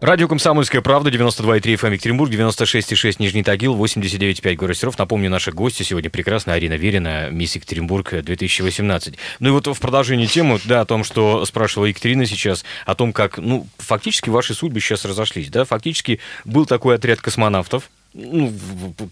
Радио 0.01 0.27
«Комсомольская 0.27 0.81
правда», 0.81 1.11
92,3 1.11 1.61
FM 1.75 1.93
Екатеринбург, 1.93 2.31
96,6 2.31 3.17
Нижний 3.19 3.43
Тагил, 3.43 3.75
89,5 3.75 4.55
город 4.55 4.75
Серов. 4.75 4.97
Напомню, 4.97 5.29
наши 5.29 5.51
гости 5.51 5.83
сегодня 5.83 6.09
прекрасная 6.09 6.55
Арина 6.55 6.73
Верина, 6.73 7.29
мисс 7.29 7.53
Екатеринбург 7.53 8.09
2018. 8.11 9.13
Ну 9.39 9.49
и 9.49 9.51
вот 9.51 9.67
в 9.67 9.79
продолжении 9.79 10.25
темы, 10.25 10.59
да, 10.65 10.81
о 10.81 10.85
том, 10.85 11.03
что 11.03 11.45
спрашивала 11.45 11.85
Екатерина 11.85 12.25
сейчас, 12.25 12.65
о 12.87 12.95
том, 12.95 13.13
как, 13.13 13.37
ну, 13.37 13.67
фактически 13.77 14.31
ваши 14.31 14.55
судьбы 14.55 14.79
сейчас 14.79 15.05
разошлись, 15.05 15.51
да, 15.51 15.65
фактически 15.65 16.19
был 16.45 16.65
такой 16.65 16.95
отряд 16.95 17.21
космонавтов, 17.21 17.91
ну, 18.13 18.51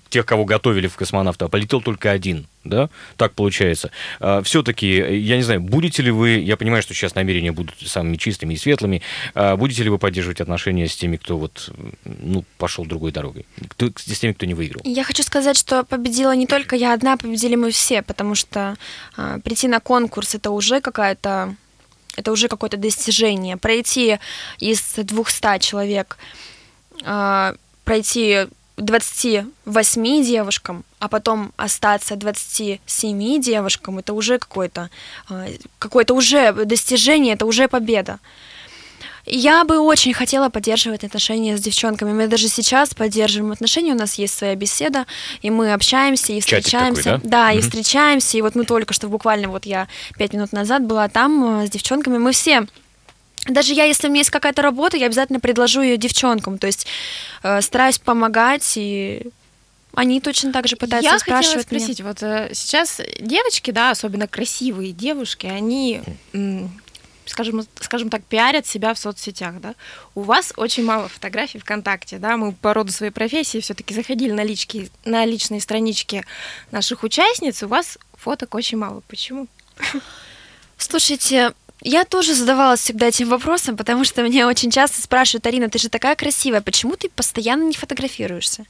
тех, 0.09 0.25
кого 0.25 0.45
готовили 0.45 0.87
в 0.87 0.95
космонавта, 0.95 1.45
а 1.45 1.47
полетел 1.47 1.81
только 1.81 2.11
один, 2.11 2.47
да, 2.63 2.89
так 3.15 3.33
получается. 3.33 3.91
А, 4.19 4.41
все-таки, 4.43 4.87
я 4.87 5.37
не 5.37 5.43
знаю, 5.43 5.61
будете 5.61 6.03
ли 6.03 6.11
вы, 6.11 6.31
я 6.31 6.57
понимаю, 6.57 6.83
что 6.83 6.93
сейчас 6.93 7.15
намерения 7.15 7.51
будут 7.51 7.75
самыми 7.79 8.17
чистыми 8.17 8.53
и 8.53 8.57
светлыми, 8.57 9.01
а 9.33 9.55
будете 9.55 9.83
ли 9.83 9.89
вы 9.89 9.97
поддерживать 9.97 10.41
отношения 10.41 10.87
с 10.87 10.95
теми, 10.95 11.17
кто 11.17 11.37
вот, 11.37 11.71
ну, 12.03 12.43
пошел 12.57 12.85
другой 12.85 13.11
дорогой, 13.11 13.45
кто, 13.69 13.89
с 13.95 14.19
теми, 14.19 14.33
кто 14.33 14.45
не 14.45 14.53
выиграл? 14.53 14.81
Я 14.83 15.03
хочу 15.03 15.23
сказать, 15.23 15.57
что 15.57 15.83
победила 15.83 16.35
не 16.35 16.47
только 16.47 16.75
я 16.75 16.93
одна, 16.93 17.15
победили 17.17 17.55
мы 17.55 17.71
все, 17.71 18.01
потому 18.01 18.35
что 18.35 18.75
а, 19.15 19.39
прийти 19.39 19.67
на 19.67 19.79
конкурс 19.79 20.35
это 20.35 20.51
уже 20.51 20.81
какая-то 20.81 21.55
это 22.15 22.33
уже 22.33 22.49
какое-то 22.49 22.75
достижение. 22.75 23.55
Пройти 23.55 24.19
из 24.57 24.81
200 24.95 25.59
человек, 25.59 26.17
а, 27.05 27.55
пройти 27.85 28.47
28 28.79 30.23
девушкам, 30.23 30.83
а 30.99 31.07
потом 31.07 31.51
остаться 31.57 32.15
27 32.15 33.41
девушкам, 33.41 33.99
это 33.99 34.13
уже 34.13 34.39
какое-то 34.39 34.89
а, 35.29 35.47
какое-то 35.79 36.13
уже 36.13 36.53
достижение, 36.53 37.33
это 37.33 37.45
уже 37.45 37.67
победа. 37.67 38.19
Я 39.25 39.63
бы 39.63 39.79
очень 39.79 40.13
хотела 40.13 40.49
поддерживать 40.49 41.03
отношения 41.03 41.55
с 41.55 41.61
девчонками. 41.61 42.13
Мы 42.13 42.27
даже 42.27 42.47
сейчас 42.47 42.95
поддерживаем 42.95 43.51
отношения. 43.51 43.93
У 43.93 43.97
нас 43.97 44.15
есть 44.15 44.35
своя 44.35 44.55
беседа, 44.55 45.05
и 45.43 45.51
мы 45.51 45.73
общаемся 45.73 46.33
и 46.33 46.39
встречаемся. 46.39 47.03
Такой, 47.03 47.29
да, 47.29 47.45
да 47.45 47.49
угу. 47.49 47.59
и 47.59 47.61
встречаемся. 47.61 48.37
И 48.37 48.41
вот 48.41 48.55
мы 48.55 48.65
только 48.65 48.93
что 48.93 49.07
буквально 49.07 49.49
вот 49.49 49.65
я 49.67 49.87
пять 50.17 50.33
минут 50.33 50.51
назад 50.51 50.83
была 50.83 51.07
там 51.09 51.61
э, 51.61 51.67
с 51.67 51.69
девчонками. 51.69 52.17
Мы 52.17 52.31
все 52.31 52.65
даже 53.49 53.73
я, 53.73 53.85
если 53.85 54.07
у 54.07 54.09
меня 54.09 54.21
есть 54.21 54.29
какая-то 54.29 54.61
работа, 54.61 54.97
я 54.97 55.07
обязательно 55.07 55.39
предложу 55.39 55.81
ее 55.81 55.97
девчонкам. 55.97 56.57
То 56.57 56.67
есть 56.67 56.87
э, 57.43 57.61
стараюсь 57.61 57.99
помогать 57.99 58.73
и 58.75 59.23
они 59.93 60.21
точно 60.21 60.53
так 60.53 60.67
же 60.67 60.75
пытаются 60.75 61.11
Я 61.11 61.19
спрашивать 61.19 61.65
хотела 61.65 61.81
спросить, 61.81 61.99
меня. 61.99 62.09
вот 62.09 62.23
э, 62.23 62.49
сейчас 62.53 63.01
девочки, 63.19 63.71
да, 63.71 63.91
особенно 63.91 64.27
красивые 64.27 64.91
девушки, 64.91 65.47
они, 65.47 66.01
скажем, 67.25 67.65
скажем 67.81 68.09
так, 68.09 68.23
пиарят 68.23 68.67
себя 68.67 68.93
в 68.93 68.99
соцсетях, 68.99 69.59
да. 69.59 69.73
У 70.15 70.21
вас 70.21 70.53
очень 70.55 70.85
мало 70.85 71.07
фотографий 71.07 71.59
ВКонтакте, 71.59 72.17
да. 72.19 72.37
Мы 72.37 72.53
по 72.53 72.73
роду 72.73 72.91
своей 72.91 73.11
профессии 73.11 73.59
все-таки 73.59 73.93
заходили 73.93 74.31
на 74.31 74.43
лички, 74.43 74.91
на 75.05 75.25
личные 75.25 75.59
странички 75.59 76.23
наших 76.71 77.03
участниц. 77.03 77.63
У 77.63 77.67
вас 77.67 77.97
фоток 78.13 78.53
очень 78.55 78.77
мало. 78.77 79.01
Почему? 79.07 79.47
Слушайте, 80.77 81.53
я 81.81 82.03
тоже 82.03 82.33
задавалась 82.33 82.81
всегда 82.81 83.07
этим 83.07 83.29
вопросом, 83.29 83.77
потому 83.77 84.03
что 84.03 84.21
меня 84.21 84.47
очень 84.47 84.69
часто 84.69 85.01
спрашивают, 85.01 85.47
Арина, 85.47 85.69
ты 85.69 85.79
же 85.79 85.89
такая 85.89 86.15
красивая, 86.15 86.61
почему 86.61 86.95
ты 86.95 87.09
постоянно 87.09 87.63
не 87.63 87.73
фотографируешься? 87.73 88.65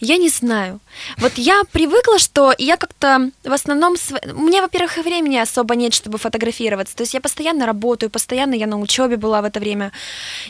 Я 0.00 0.18
не 0.18 0.28
знаю. 0.28 0.80
Вот 1.16 1.32
я 1.36 1.62
привыкла, 1.70 2.18
что 2.18 2.52
я 2.58 2.76
как-то 2.76 3.30
в 3.44 3.52
основном... 3.52 3.94
У 4.34 4.42
меня, 4.42 4.60
во-первых, 4.60 4.98
и 4.98 5.00
времени 5.00 5.36
особо 5.36 5.76
нет, 5.76 5.94
чтобы 5.94 6.18
фотографироваться. 6.18 6.96
То 6.96 7.04
есть 7.04 7.14
я 7.14 7.20
постоянно 7.20 7.66
работаю, 7.66 8.10
постоянно 8.10 8.54
я 8.54 8.66
на 8.66 8.78
учебе 8.80 9.16
была 9.16 9.40
в 9.40 9.44
это 9.44 9.60
время. 9.60 9.92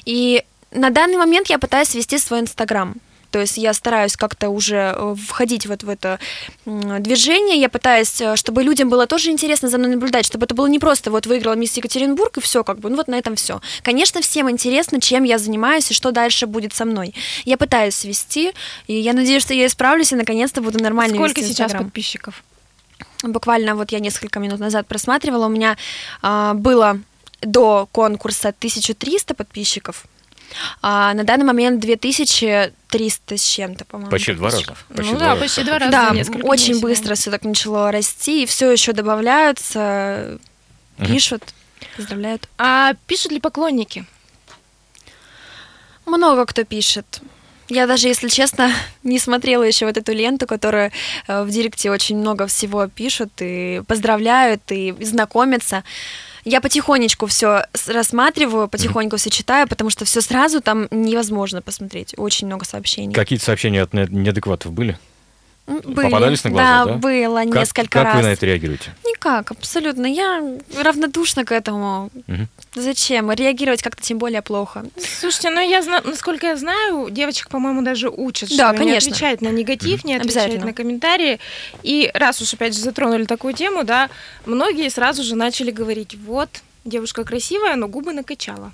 И 0.04 0.42
на 0.70 0.90
данный 0.90 1.18
момент 1.18 1.48
я 1.48 1.58
пытаюсь 1.58 1.94
вести 1.94 2.18
свой 2.18 2.40
Инстаграм. 2.40 2.94
То 3.32 3.40
есть 3.40 3.56
я 3.56 3.72
стараюсь 3.72 4.16
как-то 4.16 4.50
уже 4.50 4.94
э, 4.94 5.14
входить 5.26 5.66
вот 5.66 5.82
в 5.82 5.88
это 5.88 6.20
движение, 6.66 7.58
я 7.58 7.70
пытаюсь, 7.70 8.20
э, 8.20 8.36
чтобы 8.36 8.62
людям 8.62 8.90
было 8.90 9.06
тоже 9.06 9.30
интересно 9.30 9.68
за 9.68 9.78
мной 9.78 9.90
наблюдать, 9.90 10.26
чтобы 10.26 10.44
это 10.44 10.54
было 10.54 10.66
не 10.66 10.78
просто 10.78 11.10
вот 11.10 11.26
выиграла 11.26 11.54
мисс 11.54 11.74
Екатеринбург 11.78 12.36
и 12.36 12.40
все, 12.42 12.62
как 12.62 12.78
бы, 12.78 12.90
ну 12.90 12.96
вот 12.96 13.08
на 13.08 13.14
этом 13.14 13.34
все. 13.34 13.62
Конечно, 13.82 14.20
всем 14.20 14.50
интересно, 14.50 15.00
чем 15.00 15.24
я 15.24 15.38
занимаюсь 15.38 15.90
и 15.90 15.94
что 15.94 16.12
дальше 16.12 16.46
будет 16.46 16.74
со 16.74 16.84
мной. 16.84 17.14
Я 17.44 17.56
пытаюсь 17.56 18.04
вести, 18.04 18.52
и 18.86 18.94
я 18.94 19.14
надеюсь, 19.14 19.42
что 19.42 19.54
я 19.54 19.66
исправлюсь 19.66 20.12
и 20.12 20.16
наконец-то 20.16 20.60
буду 20.60 20.78
нормально 20.78 21.16
Сколько 21.16 21.40
вести 21.40 21.54
сейчас 21.54 21.72
подписчиков? 21.72 22.44
Буквально 23.22 23.76
вот 23.76 23.92
я 23.92 23.98
несколько 23.98 24.40
минут 24.40 24.60
назад 24.60 24.86
просматривала, 24.86 25.46
у 25.46 25.48
меня 25.50 25.78
а, 26.20 26.52
было 26.52 27.00
до 27.40 27.88
конкурса 27.92 28.48
1300 28.48 29.34
подписчиков, 29.34 30.04
а 30.80 31.14
на 31.14 31.24
данный 31.24 31.44
момент 31.44 31.80
2300 31.80 33.36
с 33.36 33.44
чем-то, 33.44 33.84
по-моему. 33.84 34.10
Почти 34.10 34.32
два 34.34 34.50
раза. 34.50 34.74
Почти 34.88 35.12
ну 35.12 35.18
два 35.18 35.18
да, 35.18 35.28
раза. 35.30 35.40
почти 35.40 35.64
два 35.64 35.78
раза. 35.78 35.90
Да, 35.90 36.14
очень 36.42 36.80
быстро 36.80 37.14
все 37.14 37.30
так 37.30 37.44
начало 37.44 37.92
расти, 37.92 38.42
и 38.42 38.46
все 38.46 38.70
еще 38.70 38.92
добавляются, 38.92 40.38
пишут, 40.98 41.42
поздравляют. 41.96 42.48
А 42.58 42.94
пишут 43.06 43.32
ли 43.32 43.40
поклонники? 43.40 44.04
Много 46.06 46.46
кто 46.46 46.64
пишет. 46.64 47.20
Я 47.72 47.86
даже, 47.86 48.06
если 48.06 48.28
честно, 48.28 48.70
не 49.02 49.18
смотрела 49.18 49.62
еще 49.62 49.86
вот 49.86 49.96
эту 49.96 50.12
ленту, 50.12 50.46
которую 50.46 50.90
э, 51.26 51.42
в 51.42 51.48
директе 51.48 51.90
очень 51.90 52.18
много 52.18 52.46
всего 52.46 52.86
пишут 52.86 53.30
и 53.40 53.80
поздравляют, 53.86 54.60
и 54.70 54.94
знакомятся 55.00 55.82
я 56.44 56.60
потихонечку 56.60 57.26
все 57.26 57.66
рассматриваю, 57.86 58.68
потихоньку 58.68 59.16
все 59.16 59.30
читаю, 59.30 59.68
потому 59.68 59.90
что 59.90 60.04
все 60.04 60.20
сразу 60.20 60.60
там 60.60 60.88
невозможно 60.90 61.62
посмотреть. 61.62 62.14
Очень 62.16 62.48
много 62.48 62.64
сообщений. 62.64 63.14
Какие-то 63.14 63.44
сообщения 63.44 63.80
от 63.80 63.92
неадекватов 63.92 64.72
были? 64.72 64.98
Были. 65.66 66.06
Попадались 66.10 66.42
на 66.44 66.50
глаза, 66.50 66.84
да? 66.86 66.92
было 66.94 67.44
Как, 67.44 67.54
несколько 67.54 67.88
как 67.88 68.04
раз. 68.04 68.16
вы 68.16 68.22
на 68.22 68.32
это 68.32 68.44
реагируете? 68.46 68.92
Никак, 69.06 69.52
абсолютно. 69.52 70.06
Я 70.06 70.42
равнодушна 70.76 71.44
к 71.44 71.52
этому. 71.52 72.10
Мгм. 72.26 72.48
Зачем? 72.74 73.30
Реагировать 73.30 73.80
как-то 73.80 74.02
тем 74.02 74.18
более 74.18 74.42
плохо. 74.42 74.84
Слушайте, 75.20 75.50
ну 75.50 75.60
я 75.60 75.80
зна- 75.82 76.00
насколько 76.04 76.46
я 76.48 76.56
знаю, 76.56 77.08
девочек, 77.10 77.48
по-моему, 77.48 77.82
даже 77.82 78.08
учат, 78.10 78.48
Да, 78.50 78.72
что 78.72 78.72
не 78.72 78.78
конечно. 78.90 79.12
отвечать 79.12 79.40
на 79.40 79.48
негатив, 79.48 80.04
не 80.04 80.16
Обязательно. 80.16 80.66
на 80.66 80.72
комментарии. 80.72 81.38
И 81.84 82.10
раз 82.12 82.40
уж 82.42 82.52
опять 82.54 82.74
же 82.74 82.80
затронули 82.80 83.24
такую 83.24 83.54
тему, 83.54 83.84
да, 83.84 84.10
многие 84.46 84.88
сразу 84.90 85.22
же 85.22 85.36
начали 85.36 85.70
говорить: 85.70 86.16
вот 86.26 86.48
девушка 86.84 87.22
красивая, 87.24 87.76
но 87.76 87.86
губы 87.86 88.12
накачала. 88.12 88.72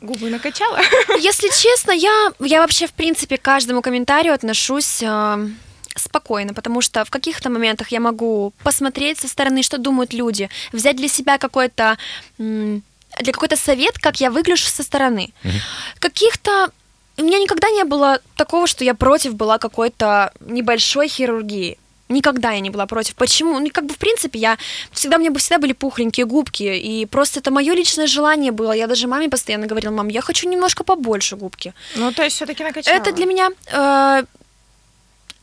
Губы 0.00 0.28
накачала. 0.30 0.78
Если 1.18 1.48
честно, 1.48 1.92
я, 1.92 2.32
я 2.40 2.60
вообще, 2.60 2.86
в 2.86 2.92
принципе, 2.92 3.36
к 3.38 3.42
каждому 3.42 3.80
комментарию 3.80 4.34
отношусь 4.34 5.02
э, 5.02 5.48
спокойно, 5.96 6.54
потому 6.54 6.80
что 6.80 7.04
в 7.04 7.10
каких-то 7.10 7.50
моментах 7.50 7.88
я 7.88 8.00
могу 8.00 8.52
посмотреть 8.62 9.18
со 9.18 9.28
стороны, 9.28 9.62
что 9.62 9.78
думают 9.78 10.12
люди, 10.12 10.48
взять 10.72 10.96
для 10.96 11.08
себя 11.08 11.38
какой-то 11.38 11.98
для 12.38 13.32
какой-то 13.32 13.56
совет, 13.56 13.98
как 13.98 14.20
я 14.20 14.30
выгляжу 14.30 14.66
со 14.66 14.82
стороны. 14.82 15.32
Мгм. 15.44 15.60
Каких-то 16.00 16.70
у 17.16 17.22
меня 17.22 17.38
никогда 17.38 17.70
не 17.70 17.84
было 17.84 18.18
такого, 18.36 18.66
что 18.66 18.84
я 18.84 18.94
против 18.94 19.34
была 19.34 19.58
какой-то 19.58 20.32
небольшой 20.40 21.08
хирургии. 21.08 21.78
Никогда 22.08 22.50
я 22.50 22.60
не 22.60 22.70
была 22.70 22.86
против. 22.86 23.14
Почему? 23.14 23.58
Ну, 23.58 23.70
как 23.72 23.86
бы, 23.86 23.94
в 23.94 23.96
принципе, 23.96 24.38
я 24.38 24.58
всегда, 24.92 25.16
у 25.16 25.20
меня 25.20 25.30
бы 25.30 25.38
всегда 25.38 25.58
были 25.58 25.72
пухленькие 25.72 26.26
губки, 26.26 26.62
и 26.62 27.06
просто 27.06 27.40
это 27.40 27.50
мое 27.50 27.72
личное 27.74 28.06
желание 28.06 28.52
было. 28.52 28.72
Я 28.72 28.86
даже 28.86 29.06
маме 29.06 29.30
постоянно 29.30 29.66
говорила, 29.66 29.92
мам, 29.92 30.08
я 30.08 30.20
хочу 30.20 30.48
немножко 30.48 30.84
побольше 30.84 31.36
губки. 31.36 31.72
Ну, 31.96 32.12
то 32.12 32.22
есть 32.22 32.36
все-таки 32.36 32.62
накачала. 32.62 32.94
Это 32.94 33.12
для 33.12 33.24
меня 33.24 33.48
э, 33.66 34.24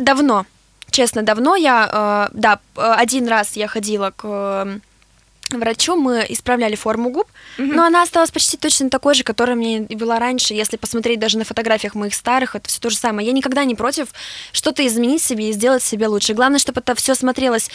давно, 0.02 0.46
честно, 0.90 1.24
давно 1.24 1.56
я, 1.56 2.30
э, 2.32 2.36
да, 2.38 2.60
э, 2.76 2.82
один 2.98 3.28
раз 3.28 3.56
я 3.56 3.68
ходила 3.68 4.12
к 4.16 4.22
э, 4.24 4.80
врачу, 5.50 5.96
мы 5.98 6.26
исправляли 6.30 6.76
форму 6.76 7.10
губ, 7.10 7.28
Мгм. 7.58 7.76
но 7.76 7.84
она 7.86 8.04
осталась 8.04 8.32
почти 8.32 8.56
точно 8.58 8.90
такой 8.90 9.16
же, 9.16 9.24
которая 9.24 9.56
меня 9.56 9.86
и 9.86 9.96
была 9.96 10.18
раньше. 10.20 10.54
Если 10.54 10.78
посмотреть 10.78 11.20
даже 11.20 11.38
на 11.38 11.44
фотографиях 11.44 11.94
моих 11.96 12.14
старых, 12.14 12.56
это 12.56 12.70
все 12.70 12.80
то 12.80 12.90
же 12.90 12.96
самое. 12.98 13.28
Я 13.28 13.34
никогда 13.34 13.64
не 13.66 13.76
против 13.76 14.10
что-то 14.54 14.86
изменить 14.88 15.22
себе 15.22 15.50
и 15.50 15.54
сделать 15.54 15.84
себе 15.84 16.08
лучше. 16.08 16.34
Главное, 16.34 16.60
чтобы 16.60 16.80
это 16.80 16.96
все 16.96 17.16
смотрелось 17.16 17.70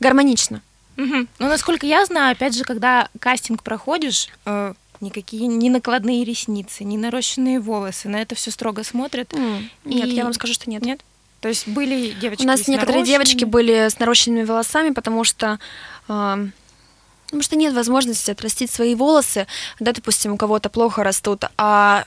гармонично. 0.00 0.60
Мгм. 0.96 1.28
Ну, 1.38 1.48
насколько 1.48 1.86
я 1.86 2.04
знаю, 2.04 2.32
опять 2.32 2.56
же, 2.56 2.64
когда 2.64 3.08
кастинг 3.20 3.62
проходишь, 3.62 4.28
э, 4.44 4.74
никакие 5.00 5.46
ни 5.46 5.68
накладные 5.70 6.24
ресницы, 6.24 6.84
ни 6.84 6.96
нарощенные 6.96 7.58
волосы, 7.60 8.08
на 8.08 8.20
это 8.20 8.34
все 8.34 8.50
строго 8.50 8.82
смотрят. 8.84 9.32
Нет, 9.84 10.06
И- 10.08 10.10
я 10.14 10.24
вам 10.24 10.34
скажу, 10.34 10.52
что 10.52 10.68
нет. 10.68 10.82
Нет? 10.84 11.00
То 11.40 11.48
есть 11.48 11.66
были 11.66 12.10
девочки 12.10 12.42
У 12.42 12.46
нас 12.46 12.68
некоторые 12.68 13.04
девочки 13.04 13.44
были 13.44 13.88
с 13.88 13.98
нарощенными 13.98 14.44
волосами, 14.44 14.90
потому 14.90 15.24
что 15.24 15.58
э, 16.08 16.46
потому 17.26 17.42
что 17.42 17.56
нет 17.56 17.74
возможности 17.74 18.30
отрастить 18.30 18.70
свои 18.70 18.94
волосы, 18.94 19.46
да, 19.78 19.92
допустим, 19.92 20.32
у 20.32 20.36
кого-то 20.36 20.68
плохо 20.68 21.02
растут, 21.02 21.44
а 21.56 22.04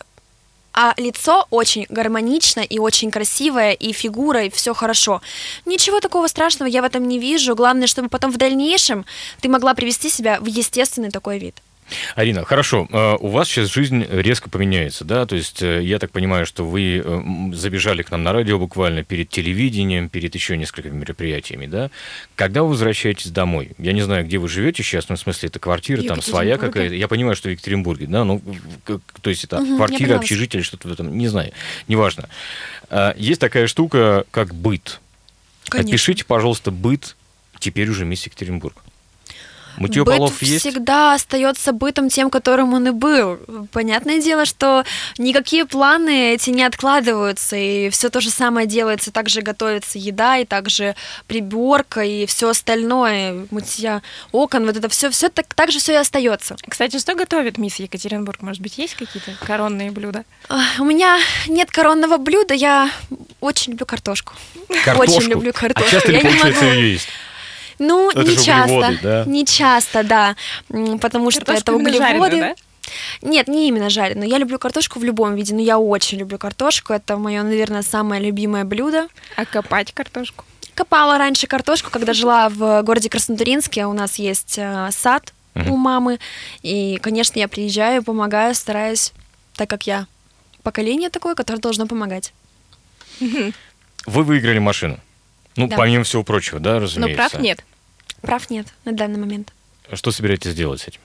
а 0.76 0.96
лицо 0.98 1.46
очень 1.52 1.86
гармонично 1.88 2.62
и 2.62 2.80
очень 2.80 3.12
красивое, 3.12 3.74
и 3.74 3.94
фигура, 3.94 4.46
и 4.46 4.50
все 4.50 4.74
хорошо. 4.74 5.22
Ничего 5.66 6.00
такого 6.00 6.28
страшного 6.28 6.68
я 6.68 6.82
в 6.82 6.86
этом 6.86 7.08
не 7.08 7.20
вижу. 7.20 7.56
Главное, 7.56 7.86
чтобы 7.86 8.10
потом 8.10 8.32
в 8.32 8.38
дальнейшем 8.38 9.06
ты 9.40 9.50
могла 9.50 9.76
привести 9.76 10.10
себя 10.10 10.40
в 10.40 10.48
естественный 10.48 11.12
такой 11.12 11.38
вид. 11.38 11.62
Арина, 12.16 12.46
хорошо, 12.46 12.88
э, 12.92 13.18
у 13.20 13.28
вас 13.30 13.48
сейчас 13.48 13.72
жизнь 13.72 14.06
резко 14.10 14.50
поменяется, 14.50 15.06
да? 15.06 15.26
То 15.26 15.36
есть 15.36 15.62
э, 15.62 15.84
я 15.84 16.00
так 16.00 16.12
понимаю, 16.12 16.46
что 16.46 16.66
вы 16.66 17.02
э, 17.04 17.54
забежали 17.54 18.02
к 18.04 18.12
нам 18.12 18.24
на 18.24 18.34
радио 18.34 18.60
буквально 18.60 19.04
перед 19.04 19.30
телевидением, 19.30 20.10
перед 20.10 20.34
еще 20.36 20.58
несколькими 20.58 20.94
мероприятиями, 20.94 21.66
да? 21.66 21.90
Когда 22.36 22.64
вы 22.64 22.70
возвращаетесь 22.70 23.32
домой? 23.32 23.72
Я 23.78 23.94
не 23.94 24.02
знаю, 24.02 24.26
где 24.26 24.38
вы 24.38 24.48
живете 24.48 24.84
сейчас, 24.84 25.10
ну, 25.10 25.16
в 25.16 25.20
смысле, 25.20 25.50
это 25.50 25.60
квартира, 25.60 26.02
там 26.04 26.22
своя 26.22 26.58
какая-то. 26.58 26.96
Я 26.96 27.08
понимаю, 27.08 27.36
что 27.36 27.50
в 27.50 27.52
Екатеринбурге, 27.52 28.08
да? 28.08 28.24
Ну, 28.24 28.42
то 28.86 29.30
есть 29.30 29.44
это 29.44 29.62
я 29.62 29.76
квартира, 29.76 30.16
общежитие 30.16 30.64
что-то 30.64 30.88
в 30.88 30.92
этом, 30.92 31.18
не 31.18 31.28
знаю, 31.28 31.52
неважно. 31.88 32.30
А, 32.90 33.14
Есть 33.18 33.42
такая 33.42 33.68
штука, 33.68 34.26
как 34.32 34.54
быт. 34.54 35.00
Опишите, 35.70 36.26
пожалуйста, 36.26 36.72
быт 36.72 37.16
теперь 37.60 37.90
уже 37.90 38.06
мисс 38.06 38.26
Екатеринбург. 38.26 38.76
Мытье 39.78 40.04
Быт 40.04 40.18
полов 40.18 40.42
есть? 40.42 40.62
всегда 40.62 41.14
остается 41.14 41.72
бытом 41.72 42.10
тем, 42.10 42.30
которым 42.30 42.74
он 42.74 42.88
и 42.88 42.92
был. 42.92 43.40
Понятное 43.72 44.22
дело, 44.22 44.46
что 44.46 44.84
никакие 45.18 45.66
планы 45.66 46.34
эти 46.34 46.50
не 46.50 46.64
откладываются, 46.64 47.56
и 47.56 47.90
все 47.90 48.10
то 48.10 48.22
же 48.22 48.30
самое 48.30 48.68
делается, 48.68 49.12
также 49.12 49.42
готовится 49.42 49.98
еда, 49.98 50.38
и 50.38 50.46
также 50.46 50.96
приборка, 51.28 52.02
и 52.02 52.26
все 52.26 52.50
остальное, 52.50 53.48
мытья 53.52 54.02
окон, 54.32 54.66
вот 54.66 54.78
это 54.78 54.90
все, 54.90 55.10
все 55.10 55.30
так, 55.30 55.54
так 55.54 55.72
же 55.72 55.80
все 55.80 55.94
и 55.94 55.96
остается. 55.96 56.56
Кстати, 56.68 57.00
что 57.00 57.16
готовит 57.16 57.58
мисс 57.58 57.78
Екатеринбург? 57.78 58.42
Может 58.42 58.62
быть, 58.62 58.78
есть 58.78 58.96
какие-то 58.96 59.32
коронные 59.46 59.92
блюда? 59.92 60.24
У 60.80 60.84
меня 60.84 61.20
нет 61.48 61.72
коронного 61.72 62.18
блюда, 62.18 62.54
я 62.54 62.92
очень 63.40 63.72
люблю 63.72 63.86
картошку. 63.86 64.34
Картошку? 64.86 65.18
Очень 65.18 65.30
люблю 65.30 65.54
картошку. 65.54 65.88
А 65.88 65.92
часто 65.92 66.12
ли 66.12 66.18
Я 66.18 66.24
не 66.24 66.38
могу. 66.38 66.66
ее 66.66 66.94
есть? 66.94 67.08
Ну, 67.80 68.10
Это 68.12 68.24
не 68.24 68.36
часто. 68.38 68.74
углеводы, 68.74 69.00
да? 69.02 69.24
Не 69.26 69.46
часто, 69.46 70.04
да. 70.04 70.36
Потому 71.02 71.32
что 71.32 71.42
Картошку 71.46 71.62
это 71.62 71.74
углеводы. 71.74 72.38
жареную, 72.38 72.56
Нет, 73.22 73.48
не 73.48 73.68
именно 73.68 73.90
жареную. 73.90 74.30
Я 74.30 74.38
люблю 74.38 74.60
картошку 74.60 75.00
в 75.00 75.04
любом 75.04 75.36
виде, 75.36 75.54
но 75.54 75.62
я 75.62 75.80
очень 75.80 76.18
люблю 76.20 76.38
картошку. 76.38 76.94
Это 76.94 77.18
мое, 77.18 77.42
наверное, 77.44 77.82
самое 77.82 78.22
любимое 78.22 78.64
блюдо. 78.66 79.08
А 79.36 79.46
копать 79.46 79.94
картошку? 79.94 80.46
Копала 80.76 81.18
раньше 81.18 81.48
картошку, 81.48 81.92
когда 81.92 82.14
жила 82.14 82.50
в 82.50 82.82
городе 82.84 83.10
Краснотуринске. 83.10 83.86
У 83.86 83.94
нас 83.94 84.16
есть 84.18 84.56
э, 84.58 84.90
сад 84.92 85.34
у 85.56 85.76
мамы. 85.78 86.20
И, 86.64 86.98
конечно, 87.02 87.38
я 87.40 87.48
приезжаю, 87.48 88.02
помогаю, 88.04 88.56
стараюсь, 88.56 89.14
так 89.56 89.70
как 89.70 89.86
я 89.86 90.08
поколение 90.64 91.10
такое, 91.10 91.36
которое 91.36 91.60
должно 91.60 91.86
помогать. 91.86 92.34
Вы 93.20 94.24
выиграли 94.24 94.60
машину. 94.60 95.00
Ну, 95.56 95.68
Да. 95.68 95.78
помимо 95.78 96.04
всего 96.04 96.24
прочего, 96.24 96.60
да, 96.60 96.76
Но 96.76 96.80
разумеется. 96.82 97.16
прав 97.30 97.42
нет. 97.42 97.64
Прав 98.22 98.50
нет 98.50 98.68
на 98.86 98.92
данный 98.94 99.20
момент. 99.20 99.54
Что 99.92 100.12
собираетесь 100.12 100.54
делать 100.56 100.82
с 100.82 100.88
этим? 100.88 101.02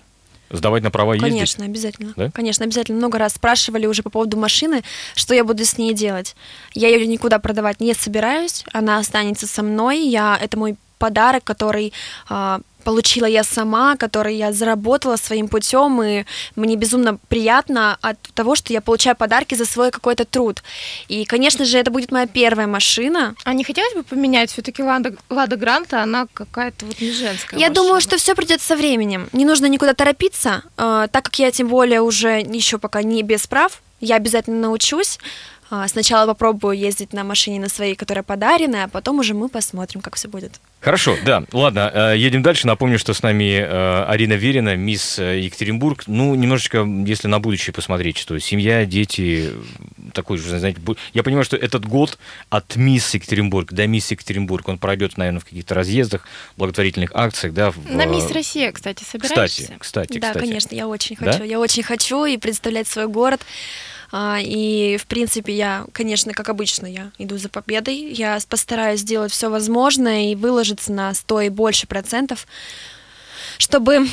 Сдавать 0.50 0.82
на 0.82 0.90
права 0.90 1.12
ездить? 1.12 1.30
Конечно, 1.30 1.64
обязательно. 1.66 2.14
Да? 2.16 2.30
Конечно, 2.30 2.64
обязательно. 2.64 2.96
Много 2.96 3.18
раз 3.18 3.34
спрашивали 3.34 3.84
уже 3.86 4.02
по 4.02 4.08
поводу 4.08 4.38
машины, 4.38 4.82
что 5.14 5.34
я 5.34 5.44
буду 5.44 5.64
с 5.64 5.76
ней 5.76 5.92
делать. 5.92 6.36
Я 6.72 6.88
ее 6.88 7.06
никуда 7.06 7.38
продавать 7.38 7.80
не 7.80 7.92
собираюсь, 7.92 8.64
она 8.72 8.98
останется 8.98 9.46
со 9.46 9.62
мной. 9.62 10.06
Я, 10.06 10.38
это 10.40 10.58
мой 10.58 10.76
подарок, 10.98 11.44
который 11.44 11.92
а, 12.30 12.60
получила 12.88 13.26
я 13.26 13.44
сама, 13.44 13.96
который 13.96 14.34
я 14.36 14.50
заработала 14.50 15.16
своим 15.16 15.48
путем, 15.48 16.02
и 16.02 16.24
мне 16.56 16.74
безумно 16.74 17.18
приятно 17.28 17.98
от 18.00 18.16
того, 18.34 18.54
что 18.54 18.72
я 18.72 18.80
получаю 18.80 19.14
подарки 19.14 19.54
за 19.54 19.66
свой 19.66 19.90
какой-то 19.90 20.24
труд. 20.24 20.62
И, 21.08 21.26
конечно 21.26 21.66
же, 21.66 21.76
это 21.76 21.90
будет 21.90 22.12
моя 22.12 22.26
первая 22.26 22.66
машина. 22.66 23.34
А 23.44 23.52
не 23.52 23.62
хотелось 23.62 23.92
бы 23.92 24.04
поменять 24.04 24.50
все-таки 24.50 24.82
Лада, 24.82 25.12
Лада 25.28 25.56
Гранта, 25.56 26.02
она 26.02 26.28
какая-то 26.32 26.86
вот 26.86 26.98
не 27.02 27.12
женская. 27.12 27.58
Я 27.58 27.68
машина. 27.68 27.74
думаю, 27.74 28.00
что 28.00 28.16
все 28.16 28.34
придет 28.34 28.62
со 28.62 28.74
временем. 28.74 29.28
Не 29.34 29.44
нужно 29.44 29.66
никуда 29.66 29.92
торопиться, 29.92 30.62
э, 30.78 31.08
так 31.12 31.24
как 31.24 31.38
я 31.38 31.50
тем 31.50 31.68
более 31.68 32.00
уже 32.00 32.40
еще 32.40 32.78
пока 32.78 33.02
не 33.02 33.22
без 33.22 33.46
прав. 33.46 33.82
Я 34.00 34.16
обязательно 34.16 34.60
научусь. 34.60 35.18
А, 35.70 35.86
Сначала 35.88 36.26
попробую 36.28 36.78
ездить 36.78 37.12
на 37.12 37.24
машине 37.24 37.60
на 37.60 37.68
своей, 37.68 37.94
которая 37.94 38.22
подаренная, 38.22 38.84
а 38.84 38.88
потом 38.88 39.18
уже 39.18 39.34
мы 39.34 39.48
посмотрим, 39.48 40.00
как 40.00 40.16
все 40.16 40.28
будет. 40.28 40.60
Хорошо, 40.80 41.16
да, 41.26 41.42
ладно, 41.52 41.90
э, 41.92 42.14
едем 42.16 42.42
дальше. 42.42 42.66
Напомню, 42.66 42.98
что 42.98 43.12
с 43.12 43.22
нами 43.22 43.58
э, 43.60 44.04
Арина 44.04 44.34
Верина, 44.34 44.76
мисс 44.76 45.18
э, 45.18 45.40
Екатеринбург. 45.40 46.04
Ну, 46.06 46.34
немножечко, 46.34 46.86
если 47.04 47.28
на 47.28 47.40
будущее 47.40 47.74
посмотреть, 47.74 48.16
что 48.16 48.38
семья, 48.38 48.86
дети, 48.86 49.50
такой 50.14 50.38
же, 50.38 50.58
знаете, 50.58 50.80
я 51.12 51.22
понимаю, 51.22 51.44
что 51.44 51.56
этот 51.56 51.84
год 51.84 52.18
от 52.48 52.76
мисс 52.76 53.12
Екатеринбург 53.12 53.72
до 53.72 53.86
мисс 53.86 54.10
Екатеринбург, 54.10 54.68
он 54.68 54.78
пройдет, 54.78 55.18
наверное, 55.18 55.40
в 55.40 55.44
каких-то 55.44 55.74
разъездах, 55.74 56.26
благотворительных 56.56 57.10
акциях, 57.12 57.52
да. 57.52 57.72
в, 57.72 57.78
На 57.90 58.06
Мисс 58.06 58.30
Россия, 58.30 58.72
кстати, 58.72 59.04
собираешься? 59.04 59.62
Кстати, 59.62 59.78
кстати, 59.78 60.18
да, 60.18 60.28
кстати. 60.28 60.44
конечно, 60.46 60.74
я 60.74 60.88
очень 60.88 61.16
Да? 61.20 61.32
хочу. 61.32 61.44
Я 61.44 61.58
очень 61.60 61.82
хочу 61.82 62.24
и 62.24 62.36
представлять 62.38 62.86
свой 62.86 63.08
город. 63.08 63.40
А, 64.10 64.38
И, 64.40 64.96
в 64.96 65.06
принципе, 65.06 65.54
я, 65.54 65.86
конечно, 65.92 66.32
как 66.32 66.48
обычно, 66.48 66.86
я 66.86 67.10
иду 67.18 67.36
за 67.36 67.48
победой. 67.48 68.12
Я 68.12 68.38
постараюсь 68.48 69.00
сделать 69.00 69.32
все 69.32 69.50
возможное 69.50 70.32
и 70.32 70.34
выложиться 70.34 70.92
на 70.92 71.12
100 71.12 71.40
и 71.42 71.48
больше 71.50 71.86
процентов, 71.86 72.46
чтобы 73.58 74.08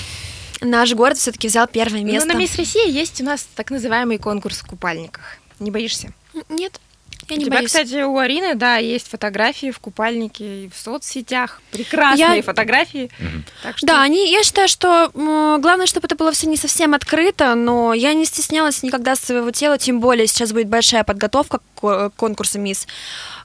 наш 0.62 0.93
город 0.93 1.17
все-таки 1.17 1.47
взял 1.47 1.67
первое 1.67 2.03
место. 2.03 2.27
Ну, 2.27 2.34
на 2.34 2.38
Мисс 2.39 2.55
Россия 2.58 2.88
есть 2.88 3.21
у 3.21 3.23
нас 3.23 3.47
так 3.55 3.71
называемый 3.71 4.17
конкурс 4.17 4.60
в 4.60 4.67
купальниках. 4.67 5.38
Не 5.60 5.71
боишься? 5.71 6.13
Нет. 6.49 6.79
Я 7.28 7.36
у 7.36 7.39
не 7.39 7.45
тебя, 7.45 7.58
боюсь. 7.58 7.67
кстати, 7.71 8.04
у 8.04 8.17
Арины, 8.17 8.56
да, 8.56 8.78
есть 8.78 9.08
фотографии 9.10 9.71
в 9.71 9.80
купальнике 9.80 10.65
и 10.65 10.69
в 10.69 10.78
соцсетях. 10.78 11.62
Прекрасные 11.71 12.38
Я- 12.38 12.43
фотографии. 12.43 13.10
Мгм. 13.19 13.45
Так 13.63 13.78
что 13.78 13.88
Да, 13.88 14.01
они, 14.04 14.32
я 14.32 14.43
считаю, 14.43 14.67
что 14.67 15.10
главное, 15.13 15.88
чтобы 15.88 16.06
это 16.06 16.15
было 16.15 16.32
все 16.32 16.47
не 16.47 16.58
совсем 16.58 16.93
открыто, 16.93 17.56
но 17.56 17.93
я 17.93 18.13
не 18.13 18.25
стеснялась 18.25 18.84
никогда 18.84 19.15
своего 19.15 19.49
тела, 19.51 19.78
тем 19.78 19.99
более 19.99 20.28
сейчас 20.28 20.54
будет 20.54 20.67
большая 20.67 21.04
подготовка 21.04 21.60
к 21.60 21.80
ко- 21.82 22.10
к 22.10 22.15
конкурсу 22.15 22.60
«Мисс 22.60 22.88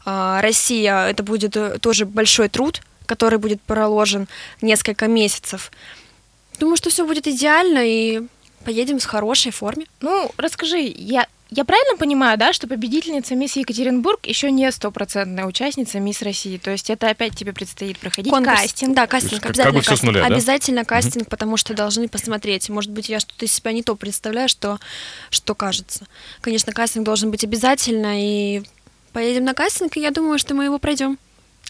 а, 0.04 0.40
Россия». 0.42 1.06
Это 1.08 1.22
будет 1.22 1.56
э, 1.56 1.78
тоже 1.78 2.04
большой 2.06 2.48
труд, 2.48 2.80
который 3.06 3.38
будет 3.38 3.60
проложен 3.62 4.28
несколько 4.62 5.06
месяцев. 5.08 5.72
Думаю, 6.58 6.76
что 6.76 6.90
все 6.90 7.06
будет 7.06 7.26
идеально, 7.26 7.80
и 7.84 8.22
поедем 8.64 8.98
в 8.98 9.04
хорошей 9.06 9.52
форме. 9.52 9.86
Ну, 10.02 10.30
расскажи, 10.36 10.78
я, 10.80 11.26
я 11.50 11.64
правильно 11.64 11.96
понимаю, 11.96 12.38
да, 12.38 12.52
что 12.52 12.68
победительница 12.68 13.34
Мисс 13.34 13.56
Екатеринбург 13.56 14.26
еще 14.26 14.50
не 14.50 14.70
стопроцентная 14.70 15.46
участница 15.46 15.98
Мисс 15.98 16.22
России? 16.22 16.58
То 16.58 16.70
есть 16.70 16.90
это 16.90 17.10
опять 17.10 17.36
тебе 17.36 17.52
предстоит 17.52 17.98
проходить 17.98 18.32
Конкурс. 18.32 18.60
кастинг? 18.60 18.94
Да, 18.94 19.02
есть 19.02 19.10
кастинг, 19.10 19.46
обязательно 19.46 19.64
как 19.64 19.74
бы 19.74 19.82
кастинг. 19.82 20.12
нуля, 20.12 20.28
да? 20.28 20.34
Обязательно 20.34 20.84
кастинг, 20.84 21.28
потому 21.28 21.56
что 21.56 21.74
должны 21.74 22.08
посмотреть. 22.08 22.68
Может 22.68 22.90
быть, 22.92 23.08
я 23.08 23.20
что-то 23.20 23.44
из 23.44 23.52
себя 23.52 23.72
не 23.72 23.82
то 23.82 23.96
представляю, 23.96 24.48
что, 24.48 24.78
что 25.30 25.54
кажется. 25.54 26.06
Конечно, 26.40 26.72
кастинг 26.72 27.04
должен 27.04 27.30
быть 27.30 27.42
обязательно, 27.44 28.22
и 28.22 28.62
поедем 29.12 29.44
на 29.44 29.54
кастинг, 29.54 29.96
и 29.96 30.00
я 30.00 30.10
думаю, 30.12 30.38
что 30.38 30.54
мы 30.54 30.64
его 30.64 30.78
пройдем. 30.78 31.18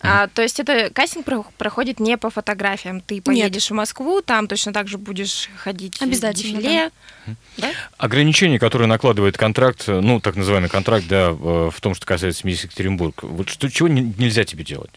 А, 0.02 0.28
то 0.28 0.40
есть 0.42 0.58
это 0.58 0.88
кастинг 0.90 1.24
про- 1.26 1.44
проходит 1.58 2.00
не 2.00 2.16
по 2.16 2.30
фотографиям. 2.30 3.00
Ты 3.02 3.20
поедешь 3.20 3.70
в 3.70 3.74
Москву, 3.74 4.22
там 4.22 4.46
точно 4.48 4.72
так 4.72 4.88
же 4.88 4.96
будешь 4.96 5.50
ходить 5.58 6.00
Обязательно, 6.00 6.58
в 6.58 6.62
дефиле. 6.62 6.90
Да? 7.58 7.70
Ограничения, 7.98 8.58
которые 8.58 8.88
накладывает 8.88 9.36
контракт, 9.36 9.84
ну, 9.86 10.18
так 10.20 10.36
называемый 10.36 10.70
контракт, 10.70 11.06
да, 11.06 11.32
в 11.32 11.74
том, 11.80 11.94
что 11.94 12.06
касается 12.06 12.46
мисс 12.46 12.64
Екатеринбург. 12.64 13.22
Вот 13.22 13.50
что, 13.50 13.68
чего 13.68 13.88
не- 13.88 14.14
нельзя 14.18 14.44
тебе 14.44 14.64
делать? 14.64 14.90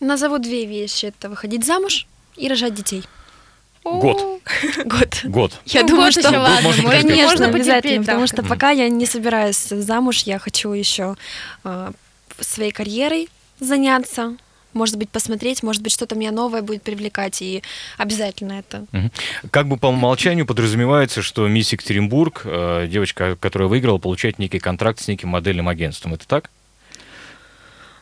Назову 0.00 0.38
две 0.38 0.64
вещи. 0.66 1.06
Это 1.06 1.28
выходить 1.28 1.64
замуж 1.64 2.06
и 2.36 2.46
рожать 2.48 2.74
детей. 2.74 3.02
Год. 3.84 4.40
Год. 4.84 5.20
Год. 5.24 5.52
Я 5.66 5.82
Ну, 5.82 5.88
думаю, 5.88 6.04
год 6.06 6.12
что... 6.12 6.20
еще 6.28 6.38
ладно, 6.38 6.60
можно. 6.62 6.90
Конечно, 6.90 7.22
можно 7.24 7.46
обязательно, 7.48 7.98
да. 7.98 8.12
потому 8.12 8.26
что 8.26 8.42
пока 8.42 8.70
я 8.70 8.88
не 8.88 9.06
собираюсь 9.06 9.56
замуж, 9.58 10.22
я 10.22 10.38
хочу 10.38 10.72
еще 10.72 11.16
э, 11.64 11.90
своей 12.40 12.70
карьерой 12.72 13.28
заняться, 13.60 14.36
может 14.72 14.96
быть, 14.98 15.08
посмотреть, 15.08 15.62
может 15.62 15.82
быть, 15.82 15.92
что-то 15.92 16.16
меня 16.16 16.32
новое 16.32 16.62
будет 16.62 16.82
привлекать, 16.82 17.40
и 17.40 17.62
обязательно 17.96 18.54
это. 18.54 18.86
Как 19.50 19.68
бы 19.68 19.76
по 19.76 19.86
умолчанию 19.86 20.46
подразумевается, 20.46 21.22
что 21.22 21.46
мисс 21.48 21.72
Екатеринбург, 21.72 22.42
э, 22.44 22.88
девочка, 22.90 23.36
которая 23.40 23.68
выиграла, 23.68 23.98
получает 23.98 24.38
некий 24.38 24.58
контракт 24.58 25.00
с 25.00 25.08
неким 25.08 25.28
модельным 25.30 25.68
агентством. 25.68 26.14
Это 26.14 26.26
так? 26.26 26.50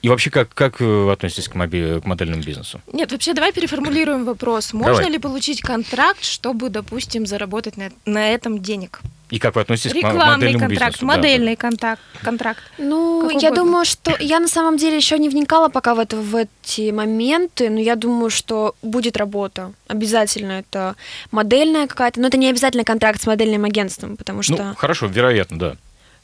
И 0.03 0.09
вообще, 0.09 0.31
как, 0.31 0.53
как 0.53 0.81
вы 0.81 1.12
относитесь 1.12 1.49
к, 1.49 1.55
моби- 1.55 2.01
к 2.01 2.05
модельному 2.05 2.43
бизнесу? 2.43 2.81
Нет, 2.93 3.12
вообще 3.12 3.35
давай 3.35 3.53
переформулируем 3.53 4.25
вопрос. 4.25 4.73
Можно 4.73 4.97
Давай. 4.97 5.12
ли 5.12 5.19
получить 5.19 5.61
контракт, 5.61 6.25
чтобы, 6.25 6.71
допустим, 6.71 7.25
заработать 7.25 7.77
на, 7.77 7.91
на 8.05 8.31
этом 8.35 8.59
денег? 8.61 9.01
И 9.31 9.38
как 9.38 9.55
вы 9.55 9.61
относитесь 9.62 9.93
к 9.93 9.95
Рекламный 9.95 10.27
модельному 10.27 10.59
контракт, 10.59 10.93
бизнесу? 10.95 11.07
Да, 11.07 11.17
модельный 11.17 11.57
контакт, 11.57 12.03
контракт. 12.21 12.61
Ну, 12.79 13.23
Как 13.31 13.41
я 13.43 13.49
угодно. 13.51 13.65
думаю, 13.65 13.85
что 13.85 14.17
я 14.19 14.41
на 14.41 14.49
самом 14.49 14.77
деле 14.77 14.97
еще 14.97 15.19
не 15.19 15.29
вникала 15.29 15.69
пока 15.69 15.95
в, 15.95 16.01
это, 16.01 16.17
в 16.17 16.35
эти 16.35 16.91
моменты, 16.91 17.71
но 17.71 17.79
я 17.79 17.95
думаю, 17.95 18.29
что 18.29 18.75
будет 18.83 19.17
работа. 19.17 19.73
Обязательно 19.87 20.53
это 20.53 20.97
модельная 21.31 21.87
какая-то, 21.87 22.21
но 22.21 22.27
это 22.27 22.37
не 22.37 22.51
обязательно 22.51 22.83
контракт 22.85 23.23
с 23.23 23.27
модельным 23.27 23.65
агентством, 23.65 24.17
потому 24.17 24.41
да. 24.41 24.43
что 24.43 24.65
Ну, 24.65 24.75
хорошо, 24.75 25.07
вероятно, 25.07 25.59
да. 25.59 25.77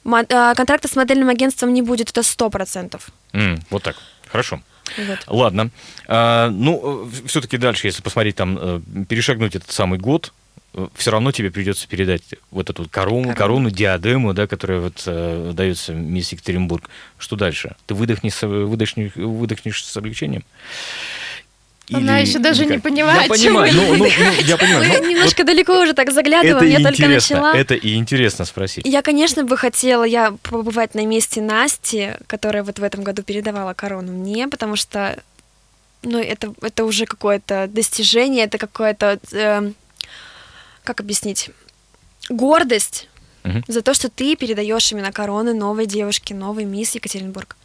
А, 0.04 0.54
контракта 0.54 0.88
с 0.88 0.96
модельным 0.96 1.28
агентством 1.28 1.72
не 1.74 1.82
будет, 1.82 2.10
это 2.10 2.22
сто 2.22 2.50
процентов. 2.50 3.08
М, 3.32 3.60
вот 3.70 3.82
так. 3.82 3.96
Хорошо. 4.28 4.60
Вот. 4.96 5.18
Ладно. 5.26 5.70
А, 6.06 6.48
ну, 6.50 7.08
все-таки 7.26 7.58
дальше, 7.58 7.86
если 7.86 8.02
посмотреть 8.02 8.36
там, 8.36 8.58
э, 8.60 8.80
перешагнуть 9.08 9.54
этот 9.54 9.70
самый 9.70 9.98
год, 9.98 10.32
все 10.94 11.10
равно 11.10 11.32
тебе 11.32 11.50
придется 11.50 11.88
передать 11.88 12.22
вот 12.50 12.70
эту 12.70 12.88
корону, 12.88 13.22
Корону. 13.30 13.36
корону, 13.36 13.70
диадему, 13.70 14.32
да, 14.34 14.46
которая 14.46 14.80
вот 14.80 15.02
э, 15.06 15.52
дается 15.54 15.92
мисс 15.94 16.30
Екатеринбург. 16.32 16.88
Что 17.18 17.36
дальше? 17.36 17.74
Ты 17.86 17.94
выдохнешь, 17.94 18.42
выдохнешь, 18.42 19.12
выдохнешь 19.16 19.84
с 19.84 19.96
облегчением? 19.96 20.44
Она 21.92 22.18
еще 22.18 22.38
даже 22.38 22.66
не 22.66 22.74
как? 22.74 22.82
понимает, 22.82 23.22
Я 23.22 23.28
понимаю, 23.28 23.72
ну, 23.74 23.96
ну, 23.96 24.04
ну, 24.04 24.30
я 24.42 24.56
понимаю. 24.56 24.90
Вы 24.90 24.98
ну, 25.00 25.10
немножко 25.10 25.44
далеко 25.44 25.80
уже 25.80 25.94
так 25.94 26.12
вот 26.54 26.62
и 26.62 26.70
я 26.70 26.80
только 26.80 27.08
начала. 27.08 27.54
это 27.54 27.74
и 27.74 27.94
интересно 27.94 28.44
спросить. 28.44 28.86
Я, 28.86 29.02
конечно, 29.02 29.44
бы 29.44 29.56
хотела 29.56 30.04
я 30.04 30.32
побывать 30.42 30.94
на 30.94 31.06
месте 31.06 31.40
Насти, 31.40 32.12
которая 32.26 32.62
вот 32.62 32.78
в 32.78 32.82
этом 32.82 33.02
году 33.02 33.22
передавала 33.22 33.74
корону 33.74 34.12
мне, 34.12 34.48
потому 34.48 34.76
что 34.76 35.18
ну, 36.02 36.18
это, 36.18 36.54
это 36.62 36.84
уже 36.84 37.06
какое-то 37.06 37.66
достижение, 37.68 38.44
это 38.44 38.58
какое-то, 38.58 39.18
эм, 39.32 39.74
как 40.84 41.00
объяснить, 41.00 41.50
гордость 42.28 43.08
Мгм. 43.44 43.64
за 43.66 43.82
то, 43.82 43.94
что 43.94 44.08
ты 44.08 44.36
передаешь 44.36 44.92
именно 44.92 45.12
корону 45.12 45.54
новой 45.54 45.86
девушке, 45.86 46.34
новой 46.34 46.64
мисс 46.64 46.94
Екатеринбург. 46.94 47.56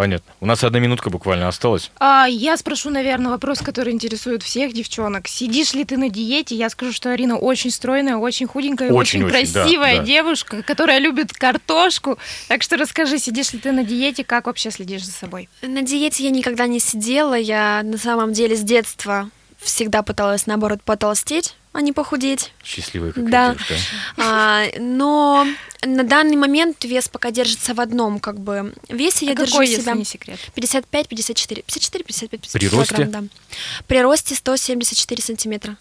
Понятно. 0.00 0.32
У 0.40 0.46
нас 0.46 0.64
одна 0.64 0.78
минутка 0.78 1.10
буквально 1.10 1.46
осталась. 1.46 1.90
А, 1.98 2.24
я 2.26 2.56
спрошу, 2.56 2.88
наверное, 2.88 3.30
вопрос, 3.32 3.58
который 3.58 3.92
интересует 3.92 4.42
всех 4.42 4.72
девчонок. 4.72 5.28
Сидишь 5.28 5.74
ли 5.74 5.84
ты 5.84 5.98
на 5.98 6.08
диете? 6.08 6.54
Я 6.54 6.70
скажу, 6.70 6.94
что 6.94 7.12
Арина 7.12 7.36
очень 7.36 7.70
стройная, 7.70 8.16
очень 8.16 8.46
худенькая, 8.46 8.90
очень, 8.92 9.24
да, 9.24 9.28
красивая 9.28 9.98
да. 9.98 10.02
девушка, 10.02 10.62
которая 10.62 11.00
любит 11.00 11.34
картошку. 11.34 12.16
Так 12.48 12.62
что 12.62 12.78
расскажи, 12.78 13.18
сидишь 13.18 13.52
ли 13.52 13.58
ты 13.58 13.72
на 13.72 13.84
диете, 13.84 14.24
как 14.24 14.46
вообще 14.46 14.70
следишь 14.70 15.04
за 15.04 15.12
собой? 15.12 15.50
На 15.60 15.82
диете 15.82 16.24
я 16.24 16.30
никогда 16.30 16.66
не 16.66 16.80
сидела, 16.80 17.34
я 17.34 17.82
на 17.84 17.98
самом 17.98 18.32
деле 18.32 18.56
с 18.56 18.62
детства 18.62 19.28
всегда 19.58 20.02
пыталась, 20.02 20.46
наоборот, 20.46 20.80
потолстеть, 20.82 21.56
а 21.72 21.80
не 21.82 21.92
похудеть. 21.92 22.52
Счастливая 22.64 23.12
какая 23.12 23.30
Да. 23.30 23.52
девушка. 23.54 23.74
А, 24.16 24.64
но 24.78 25.46
на 25.82 26.02
данный 26.04 26.36
момент 26.36 26.84
вес 26.84 27.08
пока 27.08 27.30
держится 27.30 27.74
в 27.74 27.80
одном 27.80 28.18
как 28.18 28.40
бы 28.40 28.74
весе. 28.88 29.26
Я 29.26 29.32
А 29.32 29.34
держу 29.36 29.52
какой, 29.52 29.68
если 29.68 29.82
себя 29.82 29.92
не 29.94 30.04
секрет? 30.04 30.38
55, 30.54 31.08
54, 31.08 31.62
54, 31.62 32.04
55, 32.04 32.30
55 32.30 32.52
При 32.52 32.68
росте? 32.76 32.94
килограмм, 32.96 33.26
да. 33.28 33.52
При 33.86 33.98
росте 34.02 34.34
174 34.34 35.22
сантиметра. 35.22 35.76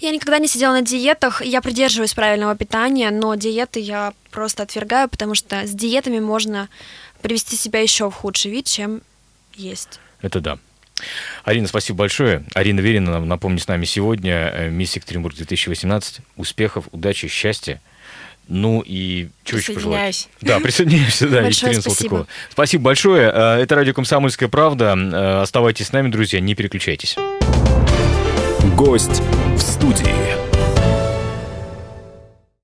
Я 0.00 0.10
никогда 0.10 0.38
не 0.38 0.48
сидела 0.48 0.72
на 0.72 0.82
диетах, 0.82 1.40
я 1.44 1.60
придерживаюсь 1.60 2.14
правильного 2.14 2.56
питания, 2.56 3.10
но 3.10 3.34
диеты 3.36 3.78
я 3.78 4.12
просто 4.32 4.64
отвергаю, 4.64 5.08
потому 5.08 5.34
что 5.36 5.64
с 5.66 5.70
диетами 5.70 6.18
можно 6.18 6.68
привести 7.20 7.54
себя 7.56 7.80
еще 7.80 8.10
в 8.10 8.14
худший 8.14 8.50
вид, 8.50 8.66
чем 8.66 9.02
есть. 9.54 10.00
Это 10.20 10.40
да. 10.40 10.58
Арина, 11.44 11.66
спасибо 11.66 11.98
большое. 12.00 12.44
Арина 12.54 12.80
Верина, 12.80 13.10
нам- 13.12 13.28
напомню, 13.28 13.58
с 13.58 13.66
нами 13.68 13.84
сегодня. 13.84 14.50
э, 14.54 14.68
Мисс 14.70 14.94
Екатеринбург 14.96 15.34
2018. 15.34 16.20
Успехов, 16.36 16.84
удачи, 16.92 17.28
счастья. 17.28 17.80
Ну 18.48 18.82
и 18.84 19.28
что 19.44 19.56
еще 19.58 19.72
пожелать? 19.74 19.98
Присоединяюсь. 20.00 20.28
Да, 20.42 20.60
присоединяемся, 20.60 21.28
да, 21.28 21.42
Большое 21.42 21.72
Екатерина 21.72 21.80
спасибо. 21.82 21.92
Салтыкова. 22.14 22.26
Спасибо 22.50 22.82
большое. 22.84 23.30
Э, 23.34 23.60
Это 23.62 23.74
радио 23.76 23.94
«Комсомольская 23.94 24.48
правда». 24.48 24.94
Э, 24.96 25.42
Оставайтесь 25.42 25.86
с 25.88 25.92
нами, 25.92 26.08
друзья, 26.10 26.40
не 26.40 26.54
переключайтесь. 26.54 27.16
Гость 28.76 29.22
в 29.56 29.60
студии. 29.60 30.41